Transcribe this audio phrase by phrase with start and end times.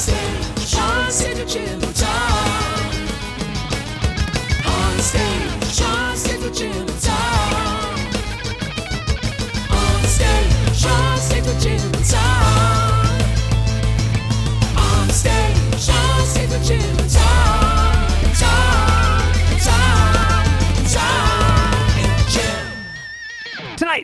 [0.00, 2.94] stage, Sean said to chill time.
[4.64, 6.86] On stage, Sean said to chill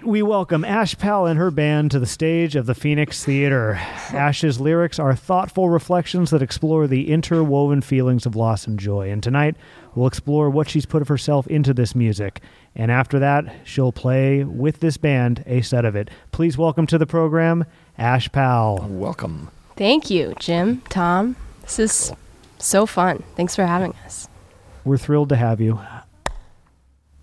[0.07, 3.75] we welcome Ash Pal and her band to the stage of the Phoenix Theater.
[4.13, 9.11] Ash's lyrics are thoughtful reflections that explore the interwoven feelings of loss and joy.
[9.11, 9.57] And tonight,
[9.97, 12.41] we'll explore what she's put of herself into this music.
[12.77, 16.09] And after that, she'll play with this band a set of it.
[16.31, 17.65] Please welcome to the program,
[17.99, 18.87] Ash Pal.
[18.89, 19.51] Welcome.
[19.77, 21.35] Thank you, Jim, Tom.
[21.63, 22.13] This is
[22.59, 23.25] so fun.
[23.35, 24.29] Thanks for having us.
[24.85, 25.81] We're thrilled to have you.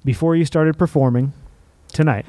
[0.04, 1.32] Before you started performing
[1.88, 2.26] tonight,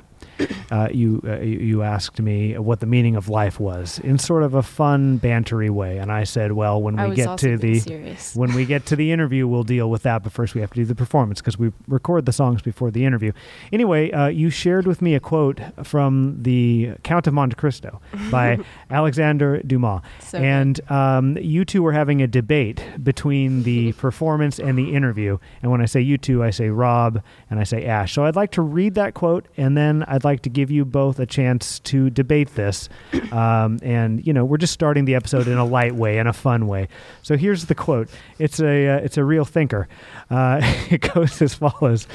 [0.70, 4.54] uh, you, uh, you asked me what the meaning of life was in sort of
[4.54, 8.34] a fun, bantery way, and I said, "Well, when I we get to the serious.
[8.34, 10.22] when we get to the interview, we'll deal with that.
[10.22, 13.04] But first, we have to do the performance because we record the songs before the
[13.04, 13.32] interview.
[13.72, 18.58] Anyway, uh, you shared with me a quote from the Count of Monte Cristo by
[18.90, 24.78] Alexander Dumas, So and um, you two were having a debate between the performance and
[24.78, 25.38] the interview.
[25.62, 28.12] And when I say you two, I say Rob and I say Ash.
[28.12, 31.18] So I'd like to read that quote, and then I'd like to give you both
[31.18, 32.88] a chance to debate this.
[33.34, 36.32] Um, and you know, we're just starting the episode in a light way, in a
[36.32, 36.86] fun way.
[37.22, 38.08] So here's the quote.
[38.38, 39.88] It's a uh, it's a real thinker.
[40.30, 42.06] Uh, it goes as follows.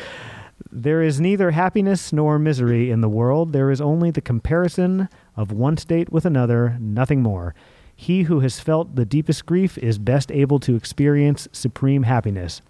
[0.72, 3.52] There is neither happiness nor misery in the world.
[3.52, 7.54] There is only the comparison of one state with another, nothing more.
[7.96, 12.62] He who has felt the deepest grief is best able to experience supreme happiness.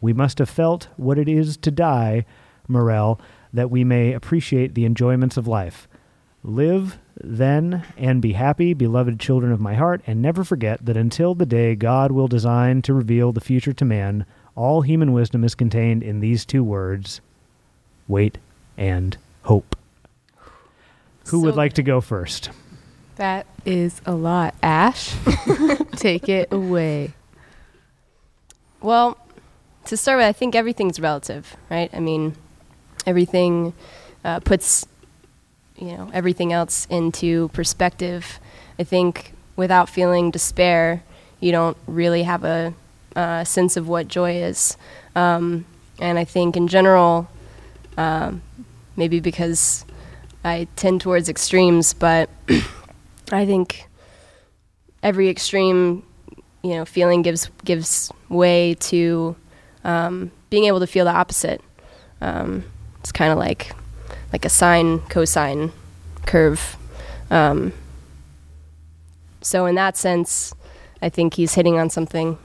[0.00, 2.26] We must have felt what it is to die,
[2.68, 3.18] Morrel,
[3.54, 5.88] that we may appreciate the enjoyments of life.
[6.42, 11.34] Live, then, and be happy, beloved children of my heart, and never forget that until
[11.34, 15.54] the day God will design to reveal the future to man, all human wisdom is
[15.54, 17.20] contained in these two words
[18.06, 18.36] wait
[18.76, 19.76] and hope.
[21.28, 22.50] Who would like to go first?
[23.16, 24.54] That is a lot.
[24.62, 25.14] Ash,
[25.96, 27.14] take it away.
[28.82, 29.16] Well,
[29.86, 31.88] to start with, I think everything's relative, right?
[31.94, 32.36] I mean,
[33.06, 33.72] everything
[34.24, 34.86] uh, puts,
[35.76, 38.38] you know, everything else into perspective.
[38.78, 41.02] I think without feeling despair,
[41.40, 42.74] you don't really have a,
[43.16, 44.76] uh sense of what joy is.
[45.14, 45.66] Um,
[46.00, 47.28] and I think in general,
[47.96, 48.42] um,
[48.96, 49.84] maybe because
[50.44, 52.28] I tend towards extremes, but
[53.32, 53.88] I think
[55.02, 56.02] every extreme
[56.62, 59.36] you know feeling gives gives way to
[59.84, 61.60] um, being able to feel the opposite.
[62.20, 62.64] Um,
[63.04, 63.70] it's kind of like
[64.32, 65.72] like a sine cosine
[66.24, 66.78] curve.
[67.30, 67.74] Um,
[69.42, 70.54] so in that sense,
[71.02, 72.38] I think he's hitting on something.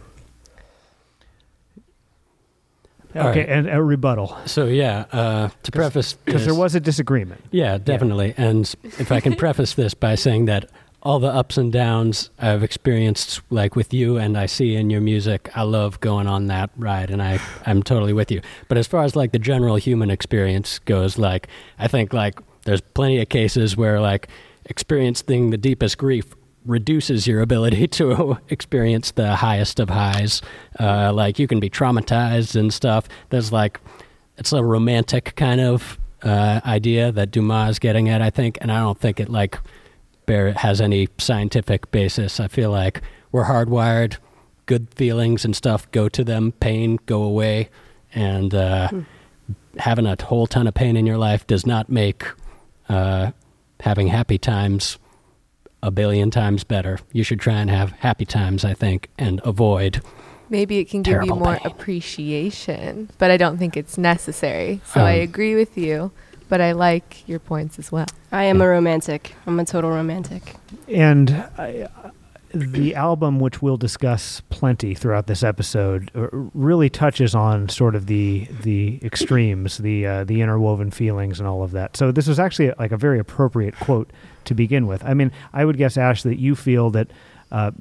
[3.15, 3.49] Okay, right.
[3.49, 4.37] and a rebuttal.
[4.45, 7.41] So yeah, uh, to preface, Because there was a disagreement.
[7.51, 8.33] yeah, definitely.
[8.35, 10.69] And if I can preface this by saying that
[11.01, 15.01] all the ups and downs I've experienced, like with you, and I see in your
[15.01, 18.41] music, I love going on that ride, and I I'm totally with you.
[18.67, 22.81] But as far as like the general human experience goes, like I think like there's
[22.81, 24.27] plenty of cases where like
[24.65, 30.41] experiencing the deepest grief reduces your ability to experience the highest of highs.
[30.79, 33.07] Uh, like you can be traumatized and stuff.
[33.29, 33.79] There's like
[34.37, 38.71] it's a romantic kind of uh, idea that Dumas is getting at, I think, and
[38.71, 39.57] I don't think it like
[40.29, 42.39] bear has any scientific basis.
[42.39, 43.01] I feel like
[43.31, 44.17] we're hardwired.
[44.67, 46.51] Good feelings and stuff go to them.
[46.59, 47.69] Pain go away,
[48.13, 48.89] and uh,
[49.79, 52.23] having a whole ton of pain in your life does not make
[52.87, 53.31] uh,
[53.79, 54.99] having happy times
[55.81, 56.99] a billion times better.
[57.11, 60.01] You should try and have happy times, I think, and avoid.
[60.51, 61.65] Maybe it can give you more pain.
[61.65, 64.81] appreciation, but I don't think it's necessary.
[64.85, 66.11] So I Um, agree with you,
[66.49, 68.07] but I like your points as well.
[68.31, 69.35] I am a romantic.
[69.47, 70.55] I'm a total romantic.
[70.87, 71.87] And I,
[72.53, 78.07] the album, which we'll discuss plenty throughout this episode, uh, really touches on sort of
[78.07, 81.95] the the extremes, the uh, the interwoven feelings, and all of that.
[81.95, 84.11] So this was actually like a very appropriate quote
[84.45, 85.05] to begin with.
[85.05, 87.11] I mean, I would guess Ash that you feel that
[87.51, 87.71] uh,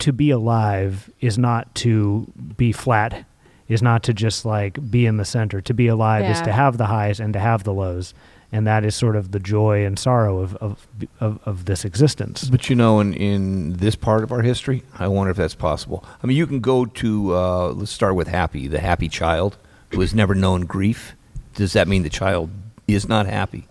[0.00, 3.24] to be alive is not to be flat,
[3.68, 5.60] is not to just like be in the center.
[5.60, 8.14] To be alive is to have the highs and to have the lows.
[8.52, 10.86] And that is sort of the joy and sorrow of, of,
[11.18, 12.48] of, of this existence.
[12.48, 16.04] But you know, in, in this part of our history, I wonder if that's possible.
[16.22, 19.58] I mean, you can go to, uh, let's start with Happy, the happy child
[19.90, 21.16] who has never known grief.
[21.54, 22.50] Does that mean the child
[22.86, 23.66] is not happy?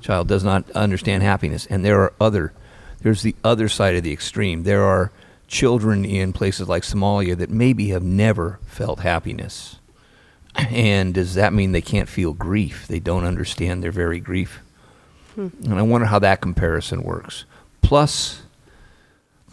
[0.00, 1.66] Child does not understand happiness.
[1.66, 2.52] And there are other,
[3.02, 4.64] there's the other side of the extreme.
[4.64, 5.12] There are
[5.50, 9.80] children in places like Somalia that maybe have never felt happiness.
[10.54, 12.86] And does that mean they can't feel grief?
[12.86, 14.60] They don't understand their very grief.
[15.34, 15.48] Hmm.
[15.64, 17.44] And I wonder how that comparison works.
[17.82, 18.42] Plus,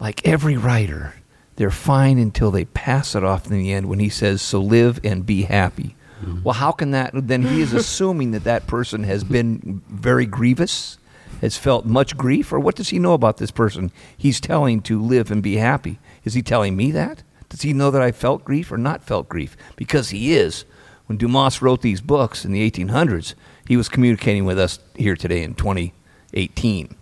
[0.00, 1.14] like every writer,
[1.56, 5.00] they're fine until they pass it off in the end when he says, So live
[5.04, 5.96] and be happy.
[6.20, 6.42] Hmm.
[6.42, 7.10] Well, how can that?
[7.14, 10.98] Then he is assuming that that person has been very grievous,
[11.40, 15.00] has felt much grief, or what does he know about this person he's telling to
[15.00, 15.98] live and be happy?
[16.24, 17.22] Is he telling me that?
[17.48, 19.56] Does he know that I felt grief or not felt grief?
[19.76, 20.64] Because he is.
[21.06, 23.34] When Dumas wrote these books in the 1800s,
[23.66, 26.94] he was communicating with us here today in 2018.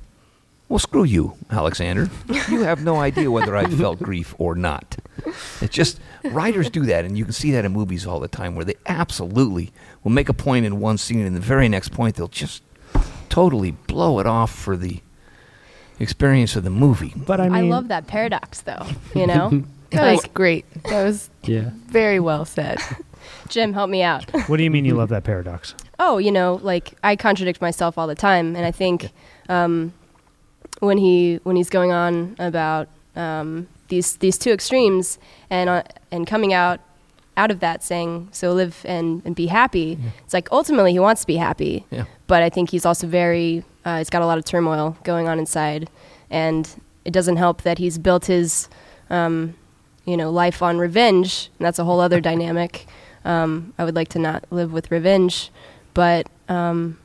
[0.69, 2.09] Well, screw you, Alexander.
[2.49, 4.97] You have no idea whether I felt grief or not.
[5.61, 8.57] It's just writers do that, and you can see that in movies all the time,
[8.57, 9.73] where they absolutely
[10.03, 12.63] will make a point in one scene, and the very next point they'll just
[13.37, 14.99] totally blow it off for the
[16.01, 17.13] experience of the movie.
[17.15, 18.87] But I mean, I, love that paradox, though.
[19.15, 20.65] You know, That was great.
[20.85, 21.71] That was Yeah.
[21.87, 22.79] very well said.
[23.49, 24.25] Jim, help me out.
[24.49, 25.75] what do you mean you love that paradox?
[25.99, 29.11] oh, you know, like I contradict myself all the time, and I think
[29.51, 29.93] um,
[30.81, 35.19] when he when he's going on about um, these these two extremes
[35.51, 36.81] and uh, and coming out
[37.37, 41.21] out of that saying so live and, and be happy it's like ultimately he wants
[41.23, 42.05] to be happy Yeah.
[42.27, 45.39] but i think he's also very uh, he's got a lot of turmoil going on
[45.39, 45.89] inside
[46.31, 46.69] and
[47.05, 48.69] it doesn't help that he's built his
[49.11, 49.55] um,
[50.05, 52.87] you know life on revenge and that's a whole other dynamic
[53.25, 55.51] um, i would like to not live with revenge
[55.95, 56.99] but um,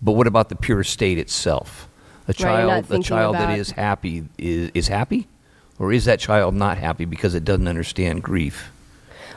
[0.00, 1.88] But what about the pure state itself?
[2.26, 5.28] A Right, child, a child that is happy is, is happy,
[5.78, 8.70] or is that child not happy because it doesn't understand grief?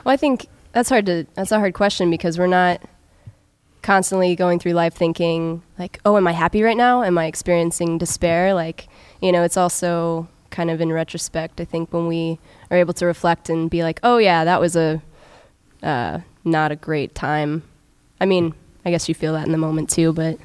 [0.06, 2.80] Well, I think that's hard to that's a hard question because we're not
[3.82, 7.04] constantly going through life thinking like, "Oh, am I happy right now?
[7.04, 8.88] Am I experiencing despair?" Like,
[9.20, 11.60] you know, it's also kind of in retrospect.
[11.60, 14.76] I think when we are able to reflect and be like, "Oh yeah, that was
[14.76, 15.02] a
[15.82, 17.64] uh, not a great time."
[18.22, 18.54] I mean,
[18.86, 20.38] I guess you feel that in the moment too, but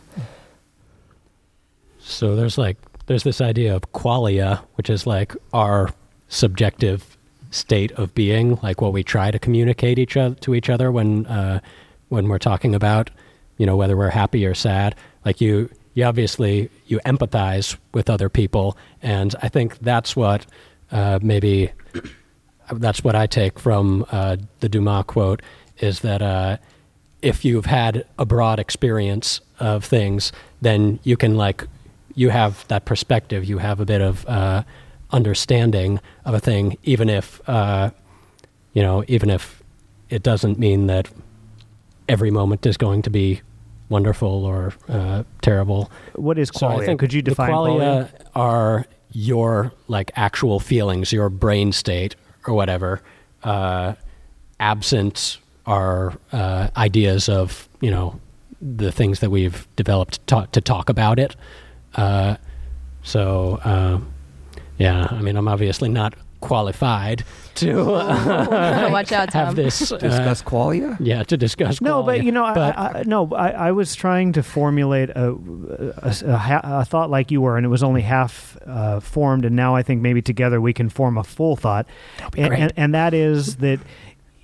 [1.99, 5.93] So there's like there's this idea of qualia, which is like our
[6.29, 7.19] subjective
[7.51, 11.27] state of being, like what we try to communicate each other to each other when
[11.27, 11.61] uh,
[12.09, 13.11] when we're talking about,
[13.57, 14.95] you know, whether we're happy or sad.
[15.25, 20.47] Like you, you obviously you empathize with other people, and I think that's what
[20.91, 21.73] uh, maybe
[22.73, 25.43] that's what I take from uh, the Dumas quote
[25.79, 26.59] is that uh,
[27.23, 31.67] if you've had a broad experience of things, then you can like
[32.15, 33.45] you have that perspective.
[33.45, 34.63] You have a bit of uh,
[35.13, 37.91] understanding of a thing, even if uh,
[38.73, 39.63] you know, even if
[40.09, 41.09] it doesn't mean that
[42.09, 43.41] every moment is going to be
[43.89, 45.91] wonderful or uh, terrible.
[46.15, 46.85] What is So I qualia?
[46.87, 48.11] think Could you define qualia?
[48.35, 52.15] are your like actual feelings, your brain state
[52.47, 53.01] or whatever.
[53.43, 53.95] Uh,
[54.61, 58.21] absent are uh, ideas of you know
[58.61, 61.35] the things that we've developed to, to talk about it.
[61.97, 62.37] Uh,
[63.03, 63.99] so uh,
[64.81, 67.23] yeah, I mean, I'm obviously not qualified
[67.57, 69.47] to uh, watch out, Tom.
[69.47, 70.97] have this uh, Discuss qualia?
[70.99, 71.79] yeah to discuss.
[71.79, 71.83] Qualia.
[71.83, 75.11] No, but you know, I, But- I, I, no, I, I was trying to formulate
[75.11, 79.45] a, a, a, a thought like you were, and it was only half uh, formed,
[79.45, 81.87] and now I think maybe together we can form a full thought,
[82.33, 82.61] be and, great.
[82.63, 83.79] and, and that is that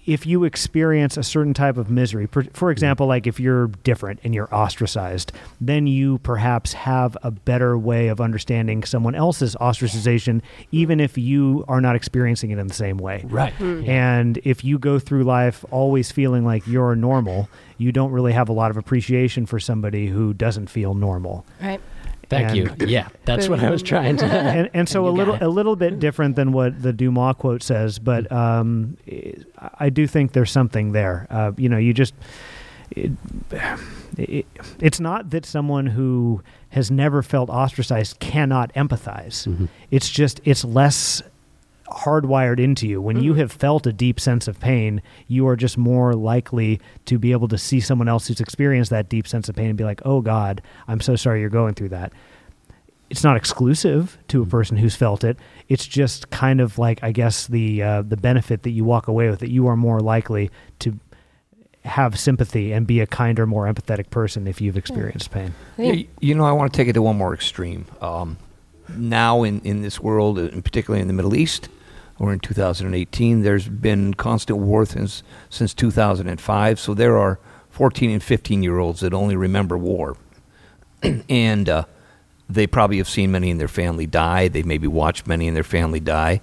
[0.07, 2.71] if you experience a certain type of misery, for, for mm-hmm.
[2.71, 8.09] example, like if you're different and you're ostracized, then you perhaps have a better way
[8.09, 12.99] of understanding someone else's ostracization, even if you are not experiencing it in the same
[12.99, 13.25] way.
[13.27, 13.53] right.
[13.55, 13.85] Hmm.
[13.89, 17.49] And if you go through life always feeling like you're normal,
[17.79, 21.45] you don't really have a lot of appreciation for somebody who doesn't feel normal.
[21.61, 21.81] right.
[22.29, 22.75] Thank you.
[22.87, 24.25] Yeah, that's what I was trying to.
[24.27, 27.63] And, and so you a little a little bit different than what the Dumas quote
[27.63, 29.35] says, but um, I
[29.79, 31.27] I do think there's something there.
[31.31, 32.15] Uh, you know, you just
[32.91, 33.13] it,
[34.17, 34.47] it,
[34.81, 39.47] it's not that someone who has never felt ostracized cannot empathize.
[39.47, 39.69] Mhm.
[39.91, 41.23] It's just it's less
[41.91, 43.01] hardwired into you.
[43.01, 43.39] When you Mhm.
[43.39, 47.49] have felt a deep sense of pain, you are just more likely to be able
[47.49, 50.21] to see someone else who's experienced that deep sense of pain and be like, "Oh
[50.21, 52.13] God, I'm so sorry you're going through that."
[53.09, 55.39] It's not exclusive to a person who's felt it.
[55.69, 59.31] It's just kind of like I guess the uh, the benefit that you walk away
[59.31, 60.51] with that you are more likely
[60.81, 60.99] to
[61.85, 65.55] have sympathy and be a kinder, more empathetic person if you've experienced pain.
[65.79, 67.85] I Yeah, you know, I want to take it to one more extreme.
[68.01, 68.39] Um,
[68.97, 71.69] now, in, in this world, and particularly in the Middle East,
[72.19, 76.81] or in 2018, there's been constant war since, since 2005.
[76.81, 77.39] So there are
[77.71, 80.17] 14 and 15 year olds that only remember war.
[81.29, 81.85] and uh,
[82.49, 84.49] they probably have seen many in their family die.
[84.49, 86.41] They maybe watched many in their family die.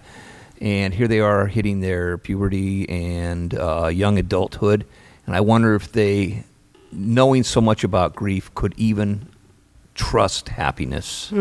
[0.61, 4.85] And here they are hitting their puberty and uh, young adulthood.
[5.25, 6.43] And I wonder if they,
[6.91, 9.27] knowing so much about grief, could even
[9.95, 11.31] trust happiness.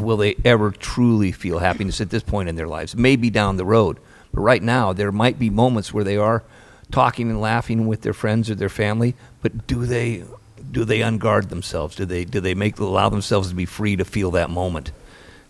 [0.00, 2.96] Will they ever truly feel happiness at this point in their lives?
[2.96, 3.98] Maybe down the road.
[4.32, 6.42] But right now, there might be moments where they are
[6.90, 9.14] talking and laughing with their friends or their family.
[9.42, 10.24] But do they
[10.70, 11.94] do they unguard themselves?
[11.96, 14.92] Do they do they make allow themselves to be free to feel that moment?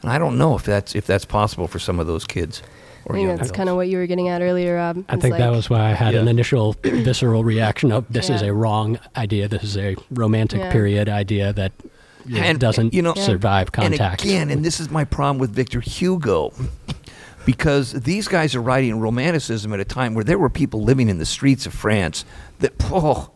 [0.02, 2.62] And I don't know if that's if that's possible for some of those kids.
[3.04, 5.04] Or I think that's kind of what you were getting at earlier, Rob.
[5.08, 8.42] I It's think that was why I had an initial visceral reaction of this is
[8.42, 9.48] a wrong idea.
[9.48, 10.72] This is a romantic Yeah.
[10.72, 11.72] period idea that
[12.26, 14.22] you know, And, doesn't you know- survive contact.
[14.22, 16.52] And again, and this is my problem with Victor Hugo,
[17.46, 21.18] because these guys are writing romanticism at a time where there were people living in
[21.18, 22.24] the streets of France
[22.60, 23.30] that, oh,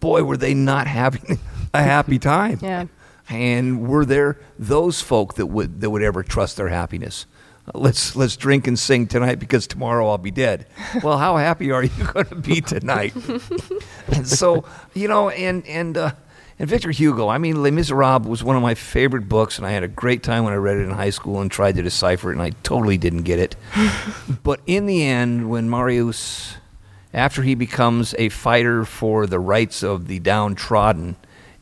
[0.00, 1.38] boy, were they not having
[1.74, 2.58] a happy time.
[2.62, 2.86] Yeah.
[3.30, 7.26] And were there those folk that would that would ever trust their happiness?
[7.66, 10.64] Uh, Let's let's drink and sing tonight because tomorrow I'll be dead.
[11.02, 13.14] Well, how happy are you going to be tonight?
[14.06, 14.64] and so
[14.94, 16.12] you know, and and uh,
[16.58, 17.28] and Victor Hugo.
[17.28, 20.22] I mean, Les Miserables was one of my favorite books, and I had a great
[20.22, 22.50] time when I read it in high school and tried to decipher it, and I
[22.62, 23.56] totally didn't get it.
[24.42, 26.56] but in the end, when Marius,
[27.14, 31.16] after he becomes a fighter for the rights of the downtrodden,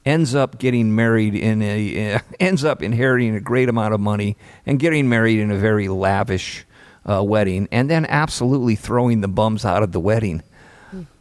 [0.06, 4.36] ends up getting married in a uh, ends up inheriting a great amount of money
[4.64, 6.64] and getting married in a very lavish
[7.04, 10.42] uh, wedding, and then absolutely throwing the bums out of the wedding.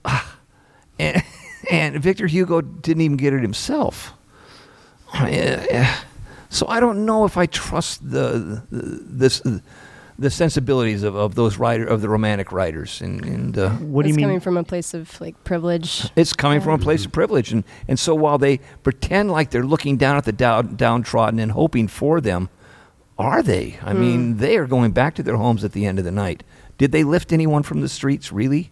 [0.06, 0.38] Ah,
[1.00, 1.22] and,
[1.72, 4.14] and Victor Hugo didn't even get it himself.
[6.50, 9.42] So I don't know if I trust the, the this
[10.18, 14.08] the sensibilities of, of those writer of the romantic writers and, and uh, What do
[14.08, 14.26] you It's mean?
[14.28, 16.10] coming from a place of like privilege.
[16.16, 19.66] it's coming from a place of privilege, and, and so while they pretend like they're
[19.66, 22.48] looking down at the down, downtrodden and hoping for them,
[23.18, 23.78] are they?
[23.82, 26.44] I mean, they are going back to their homes at the end of the night.
[26.78, 28.32] Did they lift anyone from the streets?
[28.32, 28.72] Really?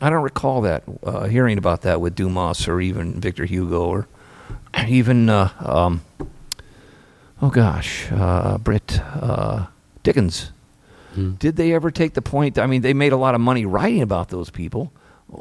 [0.00, 4.08] I don't recall that uh, hearing about that with Dumas or even Victor Hugo or
[4.88, 6.02] even uh, um,
[7.40, 9.66] oh gosh, uh, Britt uh,
[10.02, 10.52] Dickens.
[11.14, 11.32] Hmm.
[11.32, 12.58] Did they ever take the point?
[12.58, 14.92] I mean, they made a lot of money writing about those people.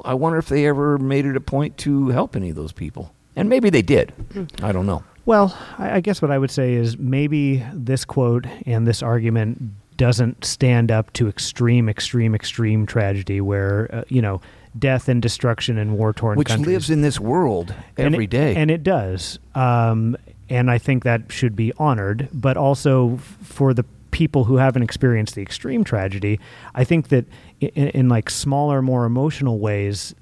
[0.03, 3.13] I wonder if they ever made it a point to help any of those people.
[3.36, 4.13] And maybe they did.
[4.62, 5.03] I don't know.
[5.25, 9.62] Well, I, I guess what I would say is maybe this quote and this argument
[10.01, 14.41] doesn't stand up to extreme, extreme, extreme tragedy where, uh, you know,
[14.79, 16.67] death and destruction in war torn Which countries.
[16.74, 18.55] lives in this world And it- day.
[18.55, 19.38] And it does.
[19.53, 20.17] Um,
[20.50, 22.29] and I think that should be honored.
[22.34, 26.39] But also for the people who haven't experienced the extreme tragedy,
[26.74, 27.25] I think that
[27.60, 30.15] in, in like smaller, more emotional ways,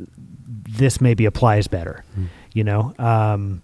[0.67, 2.03] this maybe applies better.
[2.53, 2.93] You know.
[2.99, 3.61] Um,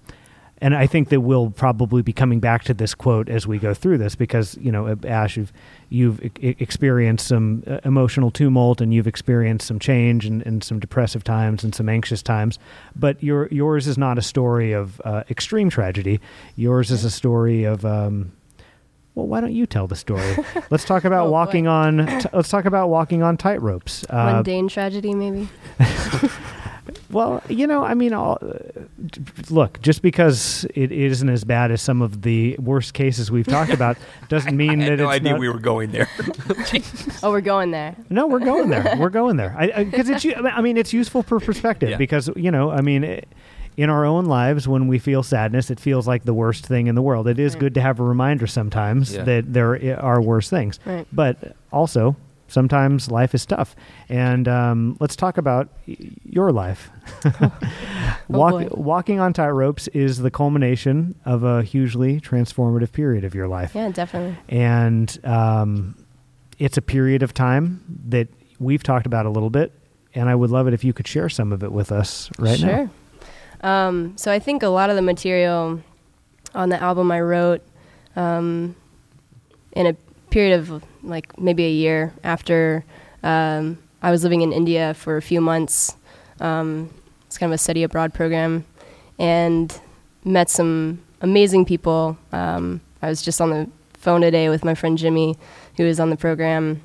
[0.60, 3.74] and I think that we'll probably be coming back to this quote as we go
[3.74, 5.52] through this because you know, Ash, you've
[5.90, 10.80] you've e- experienced some uh, emotional tumult and you've experienced some change and, and some
[10.80, 12.58] depressive times and some anxious times.
[12.96, 16.20] But your yours is not a story of uh, extreme tragedy.
[16.56, 17.84] Yours is a story of.
[17.86, 18.32] Um,
[19.14, 20.36] well, why don't you tell the story?
[20.72, 21.32] let's talk about Oh, boy.
[21.32, 22.06] walking on.
[22.20, 24.04] T- let's talk about walking on tightrope's.
[24.10, 25.48] Uh, Mundane tragedy, maybe.
[27.12, 28.82] well, you know, I mean, all, uh,
[29.50, 33.72] look, just because it isn't as bad as some of the worst cases we've talked
[33.80, 33.98] about,
[34.30, 36.10] doesn't mean that it's not, we were going there.
[37.24, 37.96] Oh, we're going there.
[38.10, 38.96] No, we're going there.
[38.98, 39.56] We're going there.
[39.58, 40.24] I because it's.
[40.24, 41.98] u- I mean, it's useful for perspective Yeah.
[41.98, 43.04] because you know, I mean.
[43.04, 43.28] It,
[43.78, 46.96] in our own lives, when we feel sadness, it feels like the worst thing in
[46.96, 47.28] the world.
[47.28, 47.60] It is Right.
[47.60, 49.24] good to have a reminder sometimes Yeah.
[49.26, 50.80] that there are worse things.
[50.86, 51.06] Right.
[51.12, 52.16] But also,
[52.48, 53.76] sometimes life is tough.
[54.10, 56.90] And um, let's talk about y- your life.
[58.28, 63.76] Walk, walking on tightropes is the culmination of a hugely transformative period of your life
[63.76, 64.36] Yeah, definitely.
[64.50, 65.96] and um,
[66.58, 68.28] it's a period of time that
[68.60, 69.72] we've talked about a little bit
[70.16, 72.58] and i would love it if you could share some of it with us right
[72.58, 72.90] sure.
[73.62, 75.82] now Um, so I think a lot of the material
[76.56, 77.62] on the album I wrote
[78.16, 78.76] um,
[79.74, 79.94] in a
[80.30, 82.84] period of like maybe a year after
[83.24, 85.96] um, I was living in India for a few months.
[86.40, 86.90] Um,
[87.28, 88.66] it's kind of a study abroad program,
[89.18, 89.80] and
[90.24, 92.18] met some amazing people.
[92.32, 95.38] Um, I was just on the phone today with my friend Jimmy,
[95.78, 96.82] who is on the program.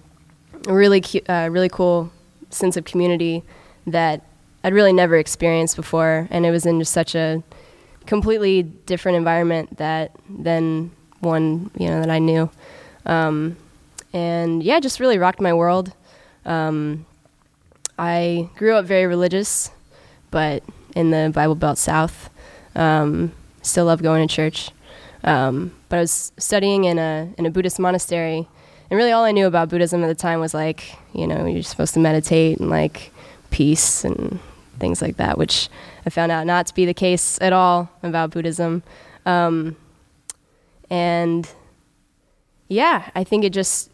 [0.66, 2.10] A really, cu- uh, really cool
[2.50, 3.42] sense of community
[3.86, 4.22] that
[4.62, 7.42] I'd really never experienced before, and it was in just such a
[8.06, 12.50] completely different environment that than one you know that I knew,
[13.06, 13.56] um,
[14.12, 15.92] and yeah, just really rocked my world.
[16.44, 17.06] Um,
[17.98, 19.70] I grew up very religious,
[20.30, 20.62] but
[20.96, 22.30] in the Bible Belt South,
[22.74, 24.70] um, still love going to church.
[25.22, 28.48] Um, but I was studying in a in a Buddhist monastery,
[28.90, 31.62] and really all I knew about Buddhism at the time was like, you know, you're
[31.62, 33.12] supposed to meditate and like
[33.50, 34.38] peace and
[34.78, 35.68] things like that, which
[36.06, 38.82] I found out not to be the case at all about Buddhism.
[39.26, 39.76] Um,
[40.88, 41.48] and
[42.68, 43.90] yeah, I think it just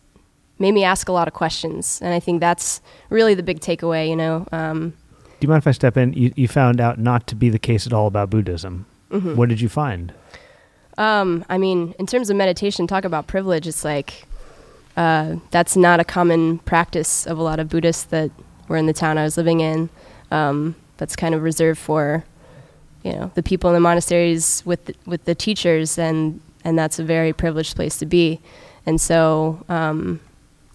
[0.58, 4.08] made me ask a lot of questions, and I think that's really the big takeaway.
[4.08, 4.90] You know, um,
[5.40, 6.12] Do you mind if I step in?
[6.14, 8.86] You, you found out not to be the case at all about Buddhism.
[9.10, 9.36] mhm.
[9.36, 10.12] What did you find?
[10.98, 13.66] Um, I mean, in terms of meditation, talk about privilege.
[13.66, 14.24] It's like
[14.96, 18.30] uh, that's not a common practice of a lot of Buddhists that
[18.68, 19.90] were in the town I was living in.
[20.30, 22.24] Um, that's kind of reserved for,
[23.02, 26.98] you know, the people in the monasteries with the, with the teachers, and and that's
[26.98, 28.40] a very privileged place to be.
[28.86, 30.20] And so um,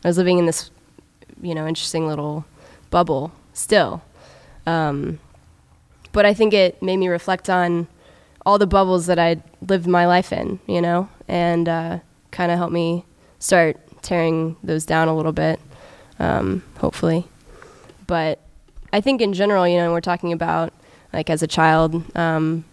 [0.03, 0.71] I was living in this,
[1.41, 2.45] you know, interesting little
[2.89, 4.01] bubble still.
[4.65, 5.19] Um,
[6.11, 7.87] but I think it made me reflect on
[8.45, 11.99] all the bubbles that I'd lived my life in, you know, and uh,
[12.31, 13.05] kind of helped me
[13.39, 15.59] start tearing those down a little bit,
[16.19, 17.25] um, hopefully.
[18.07, 18.39] But
[18.91, 20.73] I think in general, you know, we're talking about
[21.13, 22.65] like as a child, um,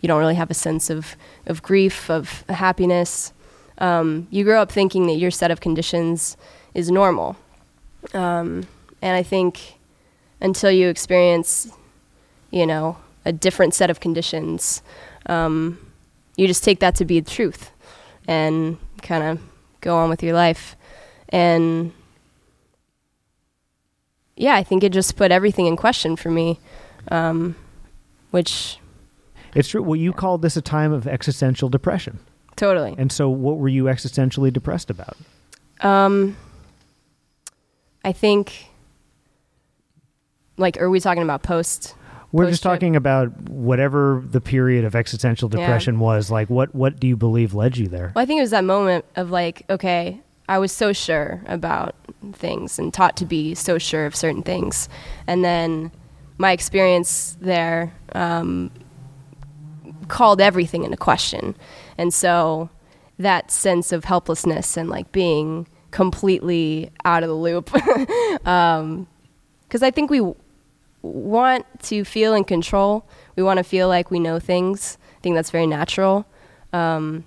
[0.00, 3.32] you don't really have a sense of, of grief, of happiness.
[3.78, 6.36] Um, you grow up thinking that your set of conditions
[6.74, 7.36] is normal.
[8.14, 8.66] Um,
[9.00, 9.78] and I think
[10.40, 11.70] until you experience,
[12.50, 14.82] you know, a different set of conditions,
[15.26, 15.78] um,
[16.36, 17.70] you just take that to be the truth
[18.26, 19.40] and kind of
[19.80, 20.76] go on with your life.
[21.28, 21.92] And
[24.36, 26.58] yeah, I think it just put everything in question for me,
[27.10, 27.54] um,
[28.30, 28.78] which
[29.54, 29.82] It's true.
[29.82, 32.18] Well, you called this a time of existential depression.
[32.56, 32.94] totally.
[32.98, 35.16] And so, what were you existentially depressed about?
[35.80, 36.36] Um,
[38.04, 38.68] I think,
[40.56, 41.94] like, are we talking about post?
[42.32, 45.58] We're just talking about whatever the period of existential Yeah.
[45.58, 46.30] depression was.
[46.30, 48.12] Like, what what do you believe led you there?
[48.14, 51.94] Well, I think it was that moment of like, okay, I was so sure about
[52.32, 54.88] things and taught to be so sure of certain things,
[55.26, 55.92] and then
[56.38, 58.70] my experience there um,
[60.08, 61.54] called everything into question,
[61.98, 62.70] and so
[63.18, 69.06] that sense of helplessness and like being completely out of the loop, because
[69.82, 70.34] I think we w-
[71.02, 73.06] want to feel in control.
[73.36, 74.98] We want to feel like we know things.
[75.16, 76.26] I think that's very natural.
[76.72, 77.24] Um,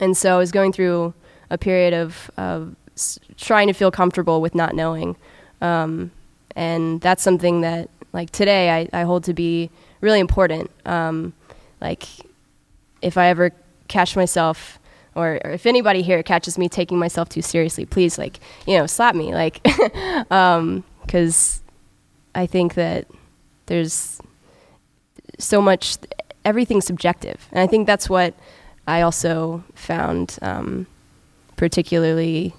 [0.00, 1.14] and so I was going through
[1.50, 5.16] a period of, of s- trying to feel comfortable with not knowing.
[5.60, 6.10] Um,
[6.56, 9.70] and that's something that, like today, I, I hold to be
[10.00, 10.70] really important.
[10.84, 11.32] Um,
[11.80, 12.08] like,
[13.02, 13.52] if I ever
[13.88, 14.78] catch myself,
[15.16, 18.86] or, or if anybody here catches me taking myself too seriously, please, like, you know,
[18.86, 19.34] slap me.
[19.34, 19.62] Like,
[21.02, 21.62] because
[22.34, 23.06] I think that
[23.66, 24.20] there's
[25.38, 25.96] so much,
[26.44, 27.48] everything's subjective.
[27.52, 28.34] And I think that's what
[28.86, 30.86] I also found um,
[31.56, 32.54] particularly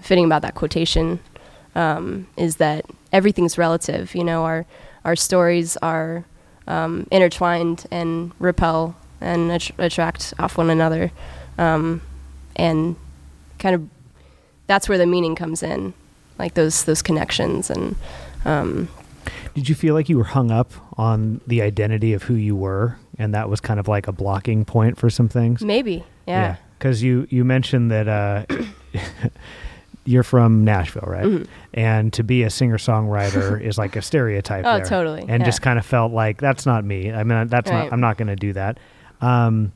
[0.00, 1.20] fitting about that quotation
[1.74, 4.14] um, is that everything's relative.
[4.14, 4.66] You know, our
[5.04, 6.24] our stories are
[6.66, 11.12] um, intertwined and repel and att- attract off one another,
[11.58, 12.00] um,
[12.56, 12.96] and
[13.58, 13.88] kind of
[14.66, 15.94] that's where the meaning comes in,
[16.38, 17.96] like those those connections and.
[18.44, 18.88] Um,
[19.54, 22.96] Did you feel like you were hung up on the identity of who you were,
[23.18, 25.62] and that was kind of like a blocking point for some things?
[25.62, 26.56] maybe, yeah.
[26.78, 28.44] Because you you mentioned that uh,
[30.04, 31.24] you're from Nashville, right?
[31.24, 31.46] Mhm.
[31.74, 34.64] And to be a singer songwriter is like a stereotype.
[34.64, 34.84] Oh, there.
[34.84, 35.44] totally, And yeah.
[35.44, 37.12] just kind of felt like that's not me.
[37.12, 38.78] I mean, that's not—I'm not going to do that.
[39.20, 39.72] Um,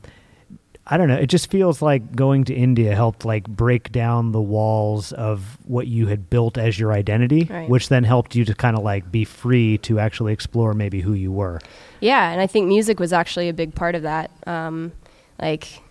[0.87, 1.15] I don't know.
[1.15, 5.85] It just feels like going to India helped like break down the walls of what
[5.87, 7.69] you had built as your identity, Right.
[7.69, 11.13] which then helped you to kind of like be free to actually explore maybe who
[11.13, 11.59] you were.
[11.99, 14.31] Yeah, and I think music was actually a big part of that.
[14.47, 14.91] Um,
[15.39, 15.81] like,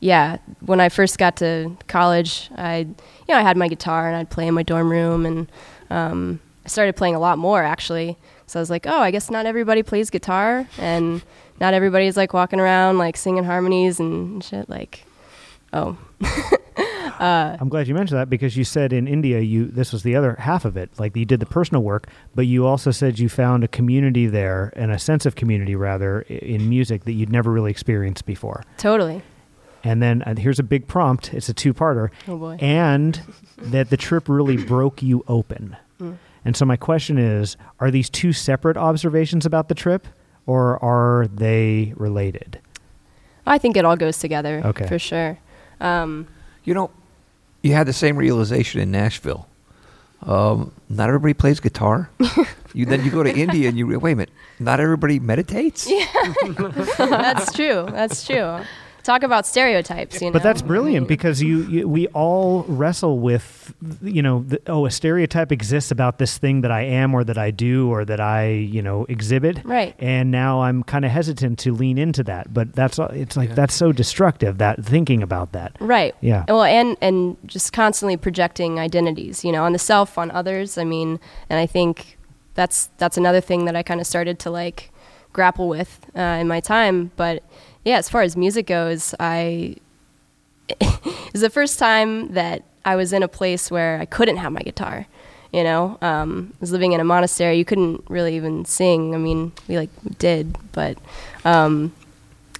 [0.00, 2.94] yeah, when I first got to college, I, you
[3.28, 5.50] know, I had my guitar and I'd play in my dorm room, and
[5.90, 8.16] um, I started playing a lot more actually.
[8.46, 11.22] So I was like, oh, I guess not everybody plays guitar, and
[11.60, 14.68] not everybody's like walking around like singing harmonies and shit.
[14.68, 15.04] Like,
[15.72, 15.96] oh,
[17.20, 20.34] I'm glad you mentioned that because you said in India you this was the other
[20.34, 20.90] half of it.
[20.98, 24.72] Like you did the personal work, but you also said you found a community there
[24.76, 28.64] and a sense of community rather in music that you'd never really experienced before.
[28.78, 29.22] totally.
[29.86, 31.34] And then uh, here's a big prompt.
[31.34, 32.08] It's a two-parter.
[32.26, 32.56] Oh boy.
[32.58, 33.20] And
[33.58, 35.76] that the trip really broke you open.
[36.00, 36.16] Mm.
[36.42, 40.08] And so my question is, are these two separate observations about the trip
[40.46, 42.58] or are they related?
[43.46, 44.86] I think it all goes together Okay.
[44.86, 45.38] for sure.
[45.80, 46.26] Um,
[46.64, 46.90] You know,
[47.62, 49.46] you had the same realization in Nashville.
[50.22, 52.08] Um, not everybody plays guitar.
[52.74, 54.30] you then you go to India and you wait a minute.
[54.58, 55.86] Not everybody meditates.
[55.90, 56.06] Yeah.
[56.98, 57.86] that's true.
[57.90, 58.60] That's true.
[59.04, 60.20] Talk about stereotypes.
[60.20, 64.22] You know, But that's I brilliant mean, because you, you we all wrestle with you
[64.22, 67.50] know the, oh a stereotype exists about this thing that I am or that I
[67.50, 69.94] do or that I you know exhibit Right.
[69.98, 73.74] and now I'm kind of hesitant to lean into that but that's it's like that's
[73.74, 76.14] so destructive that thinking about that Right.
[76.20, 76.44] Yeah.
[76.48, 80.78] Well, and and just constantly projecting identities, you know, on the self, on others.
[80.78, 82.16] I mean, and I think
[82.54, 84.90] that's that's another thing that I kind of started to like
[85.32, 87.10] grapple with uh, in my time.
[87.16, 87.42] But
[87.84, 89.76] yeah, as far as music goes, I
[90.68, 94.52] it was the first time that I was in a place where I couldn't have
[94.52, 95.06] my guitar.
[95.52, 97.56] You know, um, I was living in a monastery.
[97.56, 99.14] You couldn't really even sing.
[99.14, 100.98] I mean, we like did, but
[101.44, 101.94] um,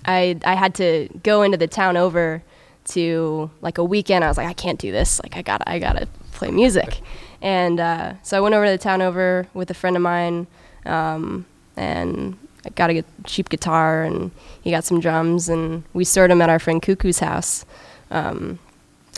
[0.04, 2.42] I I had to go into the town over
[2.86, 4.24] to like a weekend.
[4.24, 5.20] I was like, I can't do this.
[5.22, 7.00] Like, I gotta I gotta play music.
[7.42, 10.46] And uh, so I went over to the town over with a friend of mine,
[10.86, 14.30] um, and I got a cheap guitar, and
[14.62, 17.64] he got some drums, and we stored them at our friend Cuckoo's house,
[18.10, 18.58] um,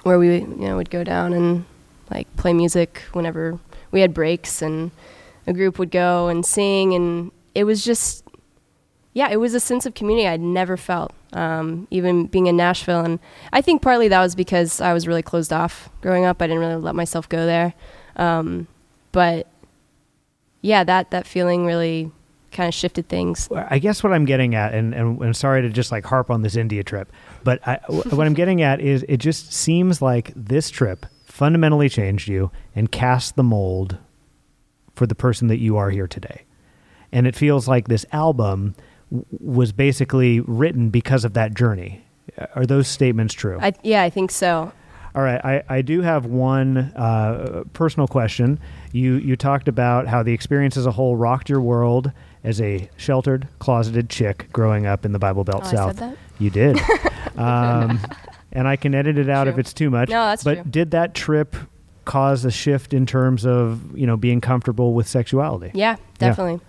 [0.03, 1.65] where we you know would go down and
[2.11, 3.59] like play music whenever
[3.91, 4.91] we had breaks, and
[5.47, 8.25] a group would go and sing, and it was just
[9.17, 13.01] yeah, it was a sense of community I'd never felt, um, even being in Nashville.
[13.01, 13.19] And
[13.51, 16.43] I think partly that was because I was really closed off growing up.
[16.43, 17.73] I didn't really let myself go there.
[18.17, 18.67] Um,
[19.13, 19.47] but
[20.61, 22.13] yeah, that, that feeling really
[22.57, 23.49] kind of shifted things.
[23.53, 26.57] I guess what I'm getting at, and, and, sorry to just like harp on this
[26.57, 27.13] India trip,
[27.45, 32.29] but I, what I'm getting at is it just seems like this trip fundamentally changed
[32.29, 33.99] you and cast the mold
[34.95, 36.45] for the person that you are here today.
[37.13, 38.75] And it feels like this album
[39.11, 42.05] w- was basically written because of that journey.
[42.55, 43.59] Are those statements true?
[43.61, 44.73] I, yeah, I think so.
[45.15, 48.61] All right, I, I do have one uh, personal question.
[48.93, 52.13] You you talked about how the experience as a whole rocked your world
[52.47, 56.03] as a sheltered, closeted chick growing up in the Bible Belt Oh, South.
[56.39, 56.79] You did,
[57.37, 58.01] um,
[58.53, 60.09] and I can edit it out if it's too much.
[60.09, 60.65] No, that's but true.
[60.71, 61.57] did that trip
[62.05, 65.73] cause a shift in terms of you know being comfortable with sexuality?
[65.75, 66.61] Yeah, definitely.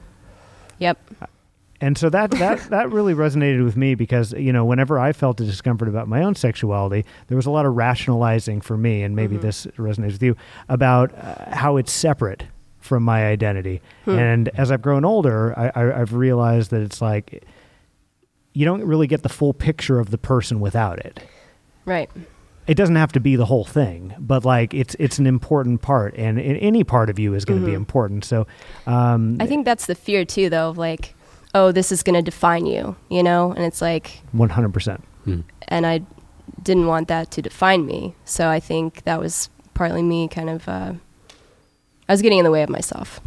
[0.79, 0.97] Yep.
[1.79, 5.39] And so that that that really resonated with me because you know whenever I felt
[5.41, 9.15] a discomfort about my own sexuality, there was a lot of rationalizing for me, and
[9.15, 10.35] maybe this resonates with you
[10.69, 12.45] about uh, how it's separate
[12.87, 13.81] from my identity.
[14.05, 17.45] And as I've grown older, I, I, I've realized that it's like
[18.53, 21.19] you don't really get the full picture of the person without it.
[21.85, 22.09] Right.
[22.65, 26.15] It doesn't have to be the whole thing, but like it's it's an important part,
[26.15, 28.25] and, and any part of you is going to be important.
[28.25, 28.45] So,
[28.87, 31.15] um, I think that's the fear too, though, of like,
[31.53, 33.53] oh, this is going to define you, you know?
[33.53, 35.01] And it's like, one hundred percent.
[35.67, 36.01] and I
[36.61, 38.15] didn't want that to define me.
[38.25, 40.93] So I think that was partly me kind of, uh,
[42.09, 43.19] I was getting in the way of myself,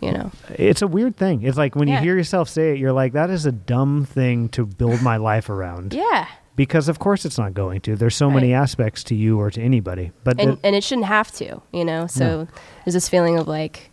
[0.00, 0.30] you know?
[0.50, 1.42] It's a weird thing.
[1.42, 1.96] It's like when Yeah.
[1.98, 5.16] you hear yourself say it, you're like, that is a dumb thing to build my
[5.16, 5.92] life around.
[5.94, 6.26] Yeah.
[6.56, 7.94] Because of course it's not going to.
[7.94, 10.10] There's so many aspects to you or to anybody.
[10.24, 12.08] But And, it- and it shouldn't have to, you know?
[12.08, 12.48] So
[12.84, 13.90] there's this feeling of like,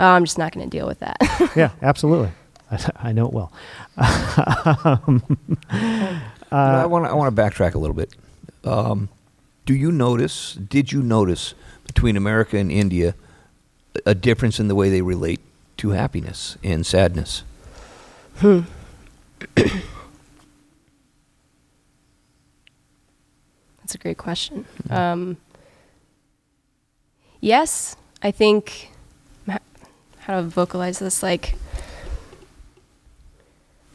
[0.00, 1.16] oh, I'm just not going to deal with that.
[1.56, 2.32] yeah, absolutely.
[2.72, 3.52] I, I know it well.
[3.96, 4.02] You
[5.70, 6.12] know,
[6.50, 8.14] I want to I want to backtrack a little bit.
[8.64, 9.08] Um,
[9.64, 10.54] do you notice?
[10.54, 11.54] Did you notice
[11.86, 13.14] between America and India
[14.06, 15.40] a- difference in the way they relate
[15.78, 17.42] to happiness and sadness?
[18.40, 18.64] That's
[23.94, 24.64] a great question.
[24.90, 25.36] Um,
[27.40, 28.88] yes, I think.
[30.18, 31.20] How to vocalize this?
[31.20, 31.56] Like,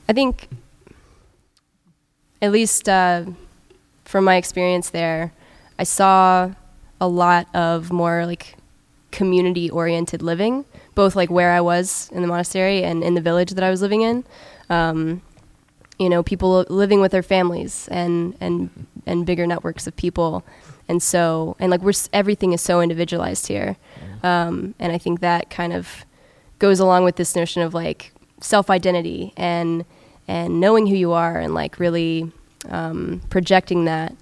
[0.10, 0.50] I think,
[2.42, 3.24] at least uh,
[4.04, 5.32] from my experience there,
[5.80, 6.52] I saw
[7.00, 8.56] a lot of more like
[9.12, 10.65] community oriented living,
[10.96, 13.82] both like where I was in the monastery and in the village that I was
[13.82, 14.24] living in.
[14.70, 15.22] Um,
[16.00, 20.43] you know, people living with their families and and and bigger networks of people,
[20.88, 23.78] and so and like we're everything is so individualized here,
[24.24, 26.06] um, and I think that kind of
[26.60, 29.86] goes along with this notion of like self identity and
[30.28, 32.32] and knowing who you are and like really
[32.70, 34.15] um, projecting that,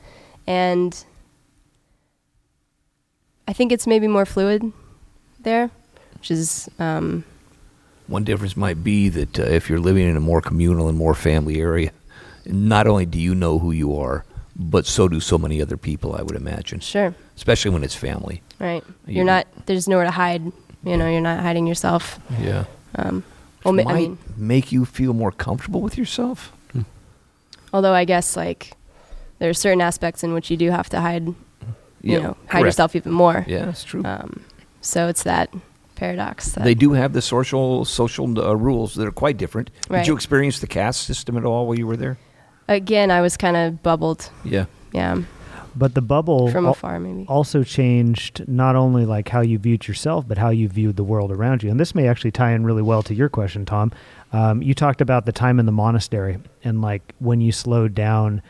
[0.47, 1.03] and
[3.47, 4.71] I think it's maybe more fluid
[5.39, 5.69] there,
[6.15, 7.23] which is um,
[8.07, 11.13] One difference might be that uh, if you're living in a more communal and more
[11.13, 11.91] family area,
[12.45, 16.15] not only do you know who you are, but so do so many other people.
[16.15, 17.13] I would imagine, sure.
[17.35, 18.41] especially when it's family.
[18.59, 18.83] Right.
[19.05, 19.47] You- You're not.
[19.65, 20.43] There's nowhere to hide.
[20.83, 22.19] You know, you're not hiding yourself.
[22.39, 22.65] Yeah.
[22.95, 23.23] Um,
[23.63, 26.51] well, ma- might I mean, make you feel more comfortable with yourself.
[27.73, 28.73] although I guess like
[29.39, 31.33] there are certain aspects in which you do have to hide.
[32.13, 32.65] You know, hide correct.
[32.65, 33.43] yourself even more.
[33.47, 34.03] Yeah, that's true.
[34.05, 34.43] Um,
[34.81, 35.49] so it's that
[35.95, 36.51] paradox.
[36.53, 39.71] That, They do have the social social uh, rules that are quite different.
[39.89, 39.99] Right.
[39.99, 42.17] Did you experience the caste system at all while you were there?
[42.67, 44.29] Again, I was kind of bubbled.
[44.43, 44.65] Yeah.
[44.93, 45.23] Yeah,
[45.75, 47.25] But the bubble from al- afar maybe.
[47.27, 51.31] also changed not only like how you viewed yourself, but how you viewed the world
[51.33, 51.69] around you.
[51.69, 53.91] And this may actually tie in really well to your question, Tom.
[54.31, 58.41] Um, you talked about the time in the monastery and like when you slowed down,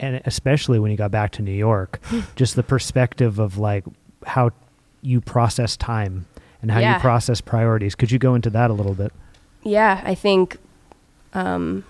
[0.00, 2.00] and especially when you got back to New York,
[2.36, 3.84] just the perspective of like
[4.26, 4.50] how
[5.02, 6.26] you process time
[6.60, 7.94] and how you process priorities.
[7.94, 9.12] Could you go into that a little bit?
[9.64, 10.56] yeah, I think
[11.34, 11.84] um,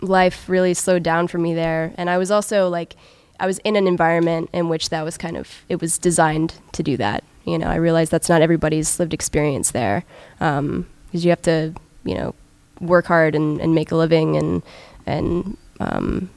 [0.00, 1.92] life really slowed down for me there.
[1.96, 2.96] And I was also like,
[3.38, 6.82] I was in an environment in which that was kind of, it was designed to
[6.82, 7.24] do that.
[7.44, 10.04] You know, I realized that's not everybody's lived experience there.
[10.38, 12.34] Because you have to, you know,
[12.80, 14.62] work hard and, and make a living and,
[15.06, 16.30] and, um,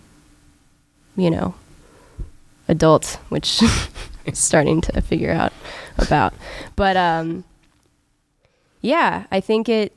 [1.16, 1.56] you know,
[2.68, 3.62] adult, which
[4.34, 5.54] starting to figure out
[5.98, 6.34] about.
[6.76, 7.44] But, um,
[8.82, 9.94] yeah, I think it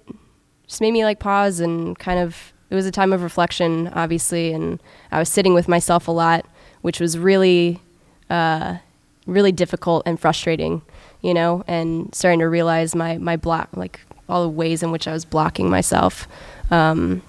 [0.66, 4.52] just made me like pause and kind of it was a time of reflection, obviously,
[4.52, 4.80] and
[5.12, 6.44] I was sitting with myself a lot,
[6.82, 7.80] which was really,
[8.28, 8.78] uh,
[9.26, 10.82] really difficult and frustrating,
[11.22, 15.06] you know, and starting to realize my my block, like all the ways in which
[15.06, 16.26] I was blocking myself.
[16.70, 17.22] Um,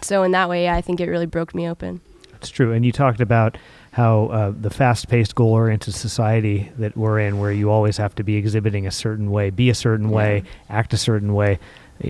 [0.00, 2.00] so in that way, I think it really broke me open.
[2.44, 2.72] It's true.
[2.72, 3.58] And you talked about
[3.92, 8.14] how uh, the fast paced, goal oriented society that we're in, where you always have
[8.16, 11.58] to be exhibiting a certain way, be a certain way, act a certain way,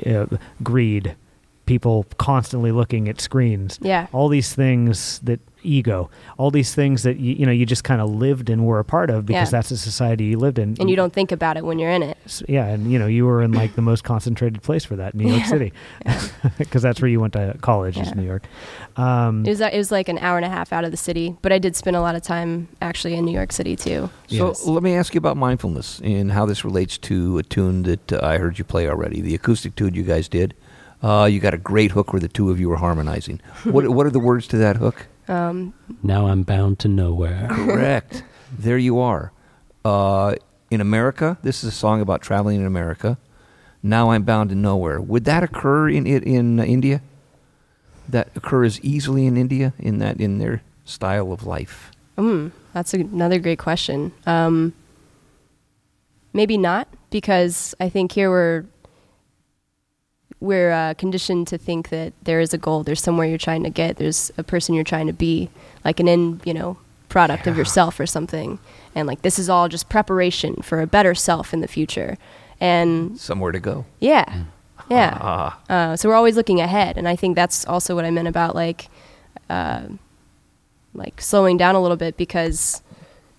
[0.06, 0.26] uh,
[0.62, 1.14] greed,
[1.66, 3.78] people constantly looking at screens.
[3.80, 4.06] Yeah.
[4.12, 8.00] All these things that ego, all these things that you, you know you just kind
[8.00, 9.58] of lived and were a part of because Yeah.
[9.58, 10.76] that's the society you lived in.
[10.78, 12.16] And you don't think about it when you're in it.
[12.26, 15.14] S- yeah, and you know you were in like the most concentrated place for that,
[15.14, 15.46] New York Yeah.
[15.46, 15.72] City,
[16.58, 18.44] because that's where you went to college, is New York.
[18.96, 21.36] Um, It was it was like an hour and a half out of the city,
[21.42, 24.10] but I did spend a lot of time actually in New York City too.
[24.28, 24.66] So Yes.
[24.66, 28.20] let me ask you about mindfulness and how this relates to a tune that uh,
[28.22, 30.54] I heard you play already, the acoustic tune you guys did.
[31.02, 33.40] Uh, you got a great hook where the two of you were harmonizing.
[33.64, 35.06] what What are the words to that hook?
[35.28, 37.48] Um, Now I'm bound to nowhere.
[37.50, 38.22] Correct.
[38.58, 39.32] there you are.
[39.84, 40.34] Uh,
[40.70, 43.18] in America, this is a song about traveling in America.
[43.82, 45.00] Now I'm bound to nowhere.
[45.00, 47.02] Would that occur in in, in uh, India?
[48.08, 51.90] That occur as easily in India in that in their style of life.
[52.16, 54.12] Mm, that's a, another great question.
[54.26, 54.72] Um,
[56.32, 58.64] maybe not, because I think here we're
[60.44, 63.70] we're uh, conditioned to think that there is a goal, there's somewhere you're trying to
[63.70, 65.48] get, there's a person you're trying to be,
[65.84, 66.76] like an end, you know,
[67.08, 68.58] product of yourself or something,
[68.94, 72.16] and like this is all just preparation for a better self in the future,
[72.60, 73.84] and Somewhere to go.
[74.00, 74.44] yeah,
[74.90, 75.16] yeah.
[75.20, 78.28] Ah, Uh, so we're always looking ahead, and I think that's also what I meant
[78.28, 78.88] about like,
[79.48, 79.82] uh,
[80.92, 82.82] like slowing down a little bit because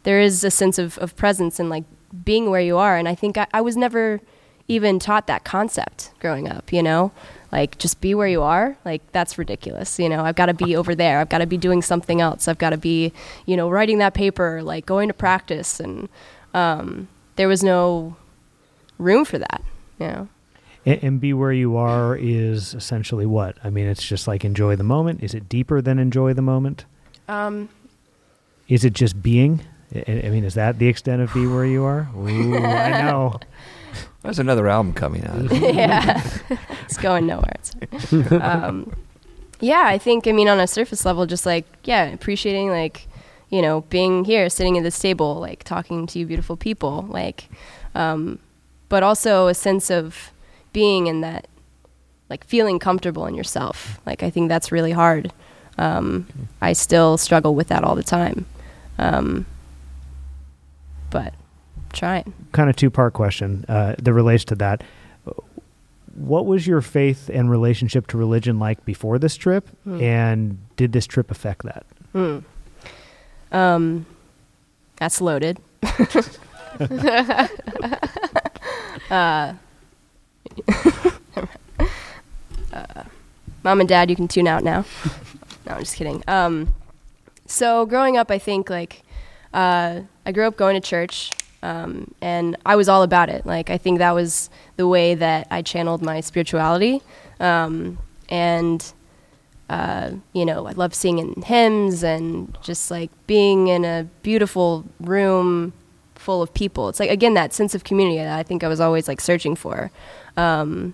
[0.03, 1.83] there is a sense of, of presence and like
[2.23, 2.97] being where you are.
[2.97, 4.21] And I think I, I was never
[4.67, 6.71] even taught that concept growing up.
[6.73, 7.11] You know,
[7.51, 8.77] like just be where you are.
[8.85, 9.99] Like that's ridiculous.
[9.99, 11.19] You know, I've got to be over there.
[11.19, 12.47] I've got to be doing something else.
[12.47, 13.13] I've got to be,
[13.45, 16.09] you know, writing that paper, like going to practice, and
[16.53, 18.15] um, there was no
[18.97, 19.61] room for that.
[19.99, 20.27] You know.
[20.85, 23.57] And, and be where you are is essentially what?
[23.63, 25.23] I mean, it's just like enjoy the moment.
[25.23, 26.85] Is it deeper than enjoy the moment?
[27.27, 27.69] Um,
[28.67, 29.61] Is it just being?
[29.93, 32.07] I, I mean, is that the extent of be where you are?
[32.15, 33.39] Ooh, I know.
[34.25, 35.51] there's another album coming out.
[35.61, 36.21] yeah,
[36.83, 37.51] it's going nowhere.
[38.41, 38.91] Um,
[39.59, 43.07] yeah, I think I mean on a surface level, just like yeah, appreciating like
[43.49, 47.49] you know being here, sitting at this table, like talking to you beautiful people, like,
[47.93, 48.39] um,
[48.89, 50.31] but also a sense of
[50.73, 51.47] being in that,
[52.29, 53.99] like feeling comfortable in yourself.
[54.05, 55.31] Like I think that's really hard.
[55.77, 56.27] Um,
[56.61, 58.45] I still struggle with that all the time,
[58.97, 59.45] um,
[61.95, 62.33] but trying.
[62.51, 64.83] Kind of two part question uh, that relates to that.
[66.15, 69.67] What was your faith and relationship to religion like before this trip?
[69.83, 70.01] Hmm.
[70.01, 71.85] And did this trip affect that?
[72.13, 72.39] Hmm.
[73.51, 74.05] Um,
[74.95, 75.59] that's loaded.
[75.83, 77.47] uh,
[82.71, 83.03] uh,
[83.63, 84.85] mom and dad, you can tune out now.
[85.65, 86.23] no, I'm just kidding.
[86.27, 86.73] Um,
[87.45, 89.03] so growing up, I think like
[89.53, 91.31] uh, I grew up going to church,
[91.65, 93.43] um, and I was all about it.
[93.43, 97.01] Like I think that was the way that I channeled my spirituality,
[97.39, 97.97] um,
[98.29, 98.93] and
[99.67, 105.73] uh, you know, I love singing hymns and just like being in a beautiful room
[106.13, 106.87] full of people.
[106.87, 109.55] It's like again that sense of community that I think I was always like searching
[109.55, 109.89] for,
[110.37, 110.93] um,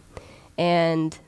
[0.57, 1.19] and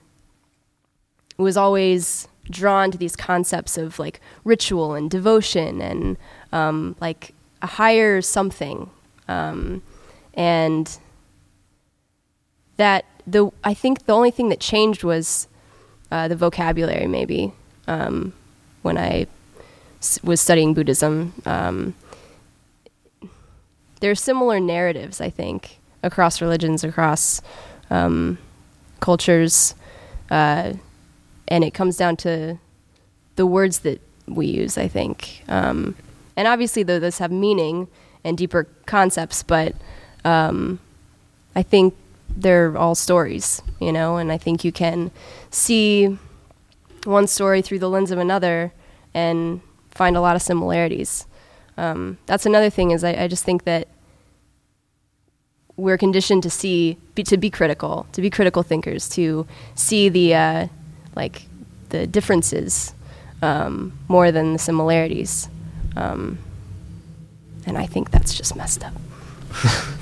[1.37, 6.17] was always drawn to these concepts of like ritual and devotion and
[6.53, 8.89] um, like a higher something,
[9.27, 9.81] um,
[10.33, 10.97] and
[12.77, 15.47] that the I think the only thing that changed was
[16.11, 17.53] uh, the vocabulary maybe
[17.87, 18.33] um,
[18.81, 19.27] when I
[19.99, 21.33] s- was studying Buddhism.
[21.45, 21.95] Um,
[23.99, 27.41] there are similar narratives, I think, across religions, across
[27.89, 28.37] um,
[28.99, 29.75] cultures,
[30.29, 30.73] uh,
[31.47, 32.59] and it comes down to
[33.37, 34.77] the words that we use.
[34.77, 35.95] I think, um,
[36.35, 37.87] and obviously, though, those have meaning
[38.23, 39.75] and deeper concepts, but
[40.23, 40.79] um,
[41.55, 41.93] I think
[42.35, 45.11] they're all stories, you know, and I think you can
[45.51, 46.17] see
[47.03, 48.73] one story through the lens of another
[49.13, 51.25] and find a lot of similarities.
[51.77, 53.87] Um, that's another thing is I, I just think that
[55.75, 60.35] we're conditioned to see be, to be critical, to be critical thinkers, to see the
[60.35, 60.67] uh,
[61.15, 61.47] like
[61.89, 62.93] the differences
[63.41, 65.49] um, more than the similarities,
[65.95, 66.37] um,
[67.65, 68.93] and I think that's just messed up.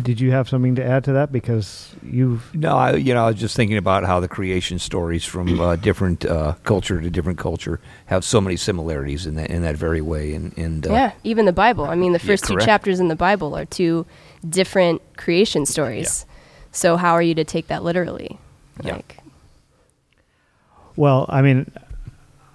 [0.00, 1.32] Did you have something to add to that?
[1.32, 5.24] Because you've No, I, you know, I was just thinking about how the creation stories
[5.24, 9.62] from uh, different uh, culture to different culture have so many similarities in that in
[9.62, 10.34] that very way.
[10.34, 11.84] And, and uh, Yeah, even the Bible.
[11.84, 14.06] I mean, the Yeah, first two chapters in the Bible are two
[14.48, 16.24] different creation stories.
[16.70, 18.38] So how are you to take that literally?
[18.84, 18.94] Yeah.
[18.94, 19.16] Like,
[20.94, 21.72] Well, I mean,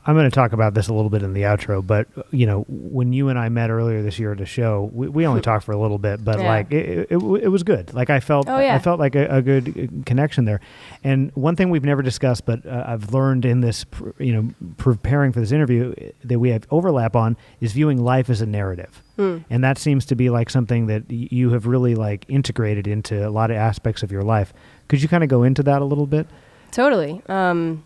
[0.05, 2.65] I'm going to talk about this a little bit in the outro, but you know,
[2.67, 5.63] when you and I met earlier this year at a show, we, we only talked
[5.63, 6.47] for a little bit, but Yeah.
[6.49, 7.93] like it, it, it, was good.
[7.93, 8.75] Like I felt, Oh, yeah.
[8.75, 10.59] I felt like a, a good uh, connection there.
[11.05, 14.49] And one thing we've never discussed, but uh, I've learned in this, pr- you know,
[14.77, 18.45] preparing for this interview uh, that we have overlap on is viewing life as a
[18.45, 19.01] narrative.
[19.15, 19.37] hmm.
[19.49, 23.29] And that seems to be like something that you have really like integrated into a
[23.31, 24.53] lot of aspects of your life.
[24.89, 26.27] Could you kind of go into that a little bit?
[26.71, 27.21] Totally.
[27.29, 27.85] Um,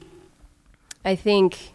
[1.06, 1.74] I think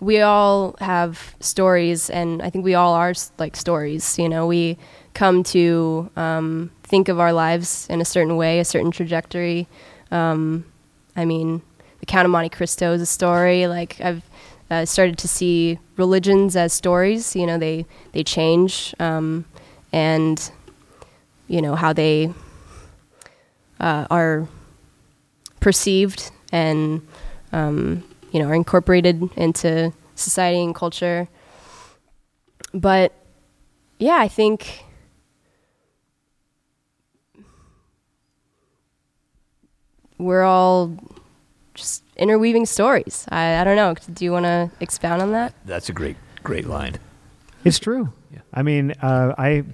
[0.00, 4.18] we all have stories, and I think we all are like stories.
[4.18, 4.78] You know, we
[5.14, 9.68] come to um, think of our lives in a certain way, a certain trajectory.
[10.10, 10.64] Um,
[11.16, 11.62] I mean,
[12.00, 13.66] the Count of Monte Cristo is a story.
[13.66, 14.22] Like I've
[14.70, 17.36] uh, started to see religions as stories.
[17.36, 19.44] You know, they they change, um,
[19.92, 20.50] and
[21.48, 22.32] you know how they
[23.80, 24.48] uh, are
[25.60, 27.06] perceived and
[27.52, 31.28] um, you know are incorporated into society and culture.
[32.72, 33.12] But
[33.98, 34.84] yeah, I think
[40.18, 40.96] we're all
[41.74, 43.26] just interweaving stories.
[43.30, 43.94] I, I don't know.
[44.12, 45.54] Do you want to expound on that?
[45.64, 46.96] that's a great great line.
[47.64, 48.12] It's true.
[48.32, 48.40] Yeah.
[48.54, 49.64] I mean, uh, I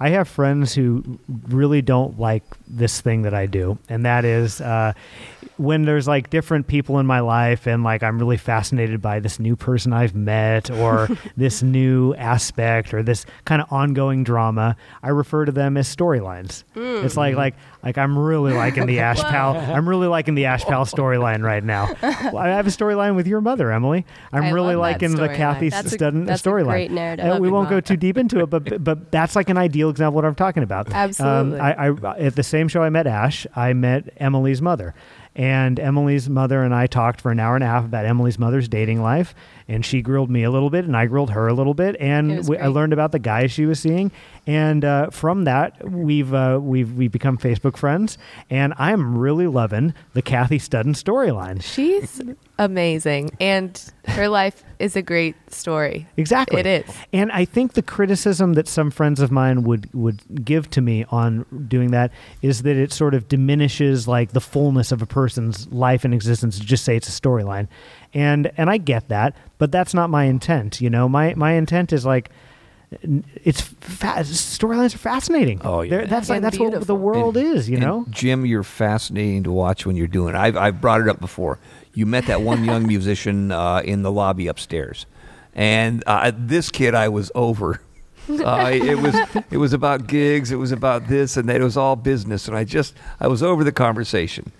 [0.00, 4.60] I have friends who really don't like this thing that I do, and that is
[4.60, 4.92] uh,
[5.56, 9.38] when there's like different people in my life, and like I'm really fascinated by this
[9.38, 14.76] new person I've met, or this new aspect, or this kind of ongoing drama.
[15.02, 16.64] I refer to them as storylines.
[16.74, 19.58] It's like like like I'm really liking the Ash Powell.
[19.58, 21.94] I'm really liking the Ash Powell storyline right now.
[22.24, 24.06] Well, I have a storyline with your mother, Emily.
[24.32, 25.28] I'm I really liking the.
[25.34, 27.18] Kathy Studden storyline.
[27.18, 30.10] Uh, we won't go too deep into it, but but that's like an ideal example
[30.10, 30.90] of what I'm talking about.
[30.92, 31.60] Absolutely.
[31.60, 34.94] Um, I, I at the same show I met Ash, I met Emily's mother,
[35.36, 38.68] and Emily's mother and I talked for an hour and a half about Emily's mother's
[38.68, 39.34] dating life,
[39.68, 42.46] and she grilled me a little bit, and I grilled her a little bit, and
[42.48, 44.10] we, I learned about the guys she was seeing,
[44.46, 48.18] and uh, from that we've uh, we've we've become Facebook friends,
[48.50, 51.62] and I'm really loving the Kathy Studden storyline.
[51.62, 52.20] She's
[52.58, 56.06] amazing, and her life is a great story.
[56.16, 56.60] Exactly.
[56.60, 56.96] It is.
[57.12, 61.04] And I think the criticism that some friends of mine would would give to me
[61.10, 65.66] on doing that is that it sort of diminishes like the fullness of a person's
[65.72, 67.68] life and existence to just say it's a storyline.
[68.14, 71.08] And and I get that, but that's not my intent, you know.
[71.08, 72.30] My my intent is like
[73.42, 75.60] it's fa- storylines are fascinating.
[75.64, 75.90] Oh, yeah.
[75.90, 78.06] They're- that's like And that's what the world And- is, you know.
[78.10, 80.34] Jim, you're fascinating to watch when you're doing.
[80.34, 80.38] it.
[80.38, 81.58] I've I've brought it up before.
[81.92, 85.06] You met that one young musician uh, in the lobby upstairs,
[85.54, 87.80] and uh, this kid I was over.
[88.26, 89.14] Uh, it was
[89.50, 90.50] it was about gigs.
[90.50, 91.60] It was about this and that.
[91.60, 94.50] It was all business, and I just I was over the conversation.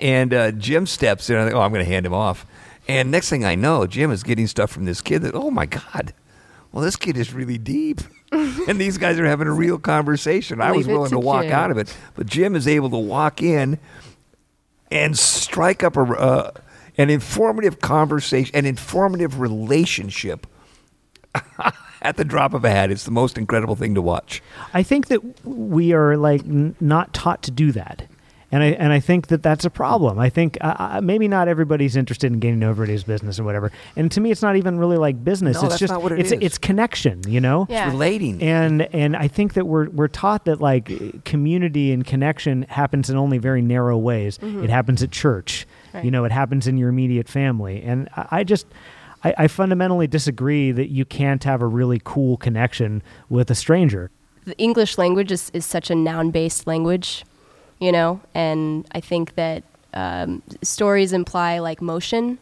[0.00, 1.34] And uh, Jim steps in.
[1.36, 2.46] I think, oh, I'm going to hand him off.
[2.88, 5.66] And next thing I know, Jim is getting stuff from this kid that, oh my
[5.66, 6.14] God,
[6.72, 8.00] well, this kid is really deep.
[8.32, 10.60] and these guys are having a real conversation.
[10.60, 11.52] I was willing to, to walk Jim.
[11.52, 11.94] out of it.
[12.14, 13.78] But Jim is able to walk in
[14.90, 16.50] and strike up a, uh,
[16.96, 20.46] an informative conversation, an informative relationship
[22.02, 22.90] at the drop of a hat.
[22.90, 24.42] It's the most incredible thing to watch.
[24.74, 28.06] I think that we are like n- not taught to do that.
[28.50, 30.18] And I and I think that that's a problem.
[30.18, 33.70] I think uh, uh, maybe not everybody's interested in gaining over his business or whatever.
[33.96, 35.56] And to me, it's not even really like business.
[35.56, 36.38] No, it's that's just not what it it's is.
[36.40, 37.20] it's connection.
[37.28, 37.66] You know.
[37.68, 37.86] Yeah.
[37.86, 38.42] It's relating.
[38.42, 43.16] And and I think that we're we're taught that like community and connection happens in
[43.16, 44.38] only very narrow ways.
[44.42, 45.66] It happens at church.
[45.92, 46.04] Right.
[46.04, 47.82] You know, it happens in your immediate family.
[47.82, 48.66] And I, I just
[49.24, 54.10] I, I fundamentally disagree that you can't have a really cool connection with a stranger.
[54.44, 57.24] the English language is, is such a noun based language,
[57.78, 59.62] you know, and I think that
[59.94, 62.38] um, stories imply like motion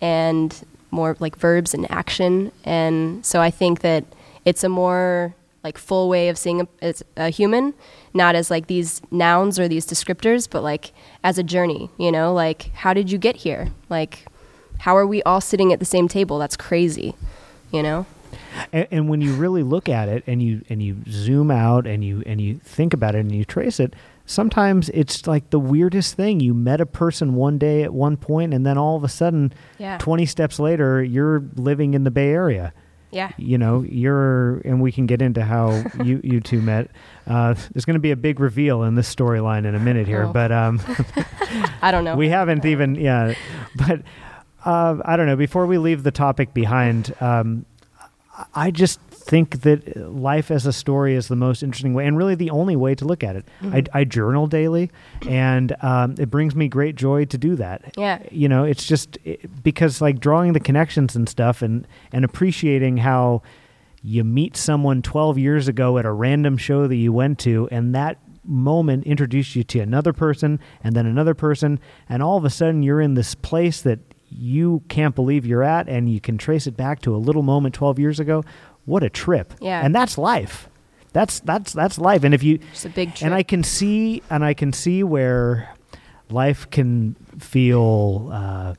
[0.00, 0.54] and
[0.90, 2.52] more like verbs and action.
[2.64, 4.04] And so I think that
[4.44, 7.74] it's a more like full way of seeing a, as a human,
[8.14, 12.32] not as like these nouns or these descriptors, but like as a journey, you know,
[12.32, 13.68] like how did you get here?
[13.88, 14.26] Like,
[14.78, 16.38] how are we all sitting at the same table?
[16.38, 17.14] That's crazy,
[17.70, 18.06] you know?
[18.72, 22.02] And, and when you really look at it and you and you zoom out and
[22.04, 23.94] you and you think about it and you trace it,
[24.30, 26.38] sometimes it's like the weirdest thing.
[26.40, 29.52] You met a person one day at one point, and then all of a sudden,
[29.78, 29.98] Yeah.
[29.98, 32.72] twenty steps later, you're living in the Bay Area.
[33.12, 33.32] Yeah.
[33.36, 36.90] You know, you're, and we can get into how you you two met.
[37.26, 40.24] Uh, there's going to be a big reveal in this storyline in a minute here,
[40.26, 40.32] Oh.
[40.32, 40.80] but um,
[41.82, 42.14] I don't know.
[42.24, 43.34] we haven't even yeah
[43.74, 44.02] but
[44.64, 47.64] uh, i don't know before we leave the topic behind um,
[48.54, 52.34] i just think that life as a story is the most interesting way and really
[52.34, 53.46] the only way to look at it.
[53.62, 54.90] I, I journal daily
[55.28, 57.94] and um, it brings me great joy to do that.
[57.96, 58.18] Yeah.
[58.30, 62.96] you know it's just it, because like drawing the connections and stuff and and appreciating
[62.98, 63.42] how
[64.02, 67.94] you meet someone 12 years ago at a random show that you went to and
[67.94, 72.50] that moment introduced you to another person and then another person and all of a
[72.50, 73.98] sudden you're in this place that
[74.30, 77.74] you can't believe you're at and you can trace it back to a little moment
[77.74, 78.44] 12 years ago
[78.84, 79.84] what a trip Yeah.
[79.84, 80.68] and that's life
[81.12, 83.26] that's that's that's life and if you It's a big trip.
[83.26, 85.74] and I can see and I can see where
[86.30, 88.74] life can feel uh,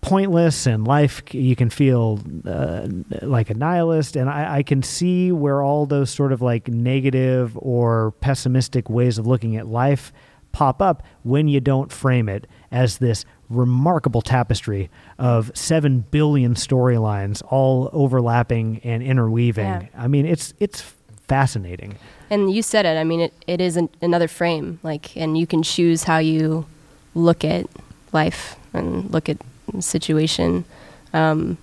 [0.00, 2.86] pointless and life you can feel uh,
[3.22, 7.56] like a nihilist and I, I can see where all those sort of like negative
[7.56, 10.12] or pessimistic ways of looking at life
[10.52, 17.42] pop up when you don't frame it as this remarkable tapestry of 7 billion storylines
[17.50, 19.86] all overlapping and interweaving Yeah.
[19.96, 20.82] i mean it's it's
[21.28, 21.96] fascinating
[22.30, 22.96] and you said it.
[22.98, 24.80] I mean, it, it is an, another frame.
[24.82, 26.66] Like, and you can choose how you
[27.14, 27.66] look at
[28.12, 29.36] life and look at
[29.78, 30.64] situation.
[31.12, 31.58] Um,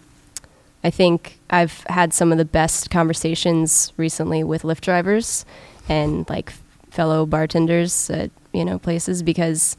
[0.84, 5.46] I think I've had some of the best conversations recently with Lyft drivers
[5.90, 6.54] and like
[6.92, 9.76] fellow bartenders at you know places because,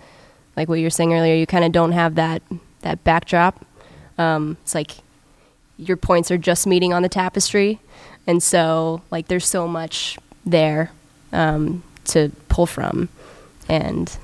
[0.56, 2.42] like what you were saying earlier, you kind of don't have that
[2.82, 3.64] that backdrop.
[4.18, 4.92] Um, it's like
[5.78, 7.80] your points are just meeting on the tapestry,
[8.26, 10.92] and so like there's so much there
[11.32, 13.08] um, to pull from,
[13.68, 14.16] and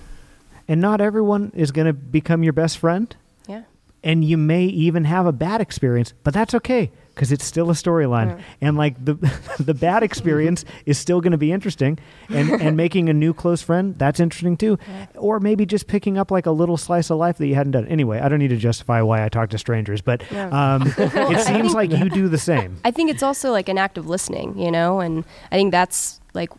[0.68, 3.14] and not everyone is going to become your best friend.
[3.48, 3.62] Yeah,
[4.04, 7.74] and you may even have a bad experience but that's okay because it's still a
[7.74, 8.44] storyline Right.
[8.60, 9.14] and like the
[9.58, 11.98] the bad experience is still going to be interesting
[12.28, 15.06] and and making a new close friend that's interesting too Yeah.
[15.16, 17.86] or maybe just picking up like a little slice of life that you hadn't done
[17.88, 20.48] anyway i don't need to justify why i talk to strangers but Yeah.
[20.74, 23.98] um, it seems like you do the same I think it's also like an act
[23.98, 26.50] of listening, you know, and I think that's like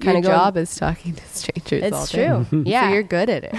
[0.00, 2.26] kind of job is talking to strangers all It's day.
[2.50, 2.62] true.
[2.66, 3.54] yeah, So you're good at it.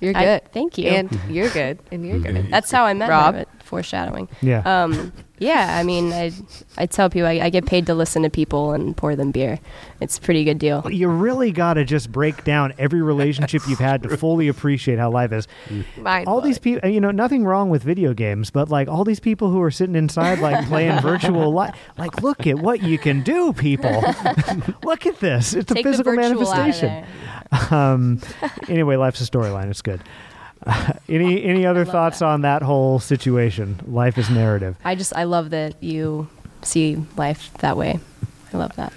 [0.00, 0.52] You're I- good.
[0.52, 0.88] thank you.
[0.88, 1.78] And you're good.
[1.92, 2.48] And you're good.
[2.50, 3.34] That's how I met Rob?
[3.34, 3.44] her.
[3.64, 4.28] Foreshadowing.
[4.42, 6.32] yeah Um, yeah, I mean, I
[6.76, 9.58] I tell people I, I get paid to listen to people and pour them beer.
[9.98, 10.86] It's a pretty good deal.
[10.90, 15.10] you really got to just break down every relationship you've had to fully appreciate how
[15.10, 15.48] life is.
[15.96, 19.18] Mind all these people you know nothing wrong with video games but like all these
[19.18, 23.22] people who are sitting inside like playing virtual life like look at what you can
[23.22, 23.90] do people.
[24.84, 25.54] Look at this.
[25.54, 27.06] It's Take a physical the virtual out of manifestation.
[27.70, 27.74] there.
[27.74, 28.20] um
[28.68, 29.70] anyway life's a storyline.
[29.70, 30.02] It's good
[31.08, 32.26] any any other thoughts that.
[32.26, 36.28] on that whole situation life is narrative I just I love that you
[36.62, 37.98] see life that way.
[38.52, 38.92] I love that.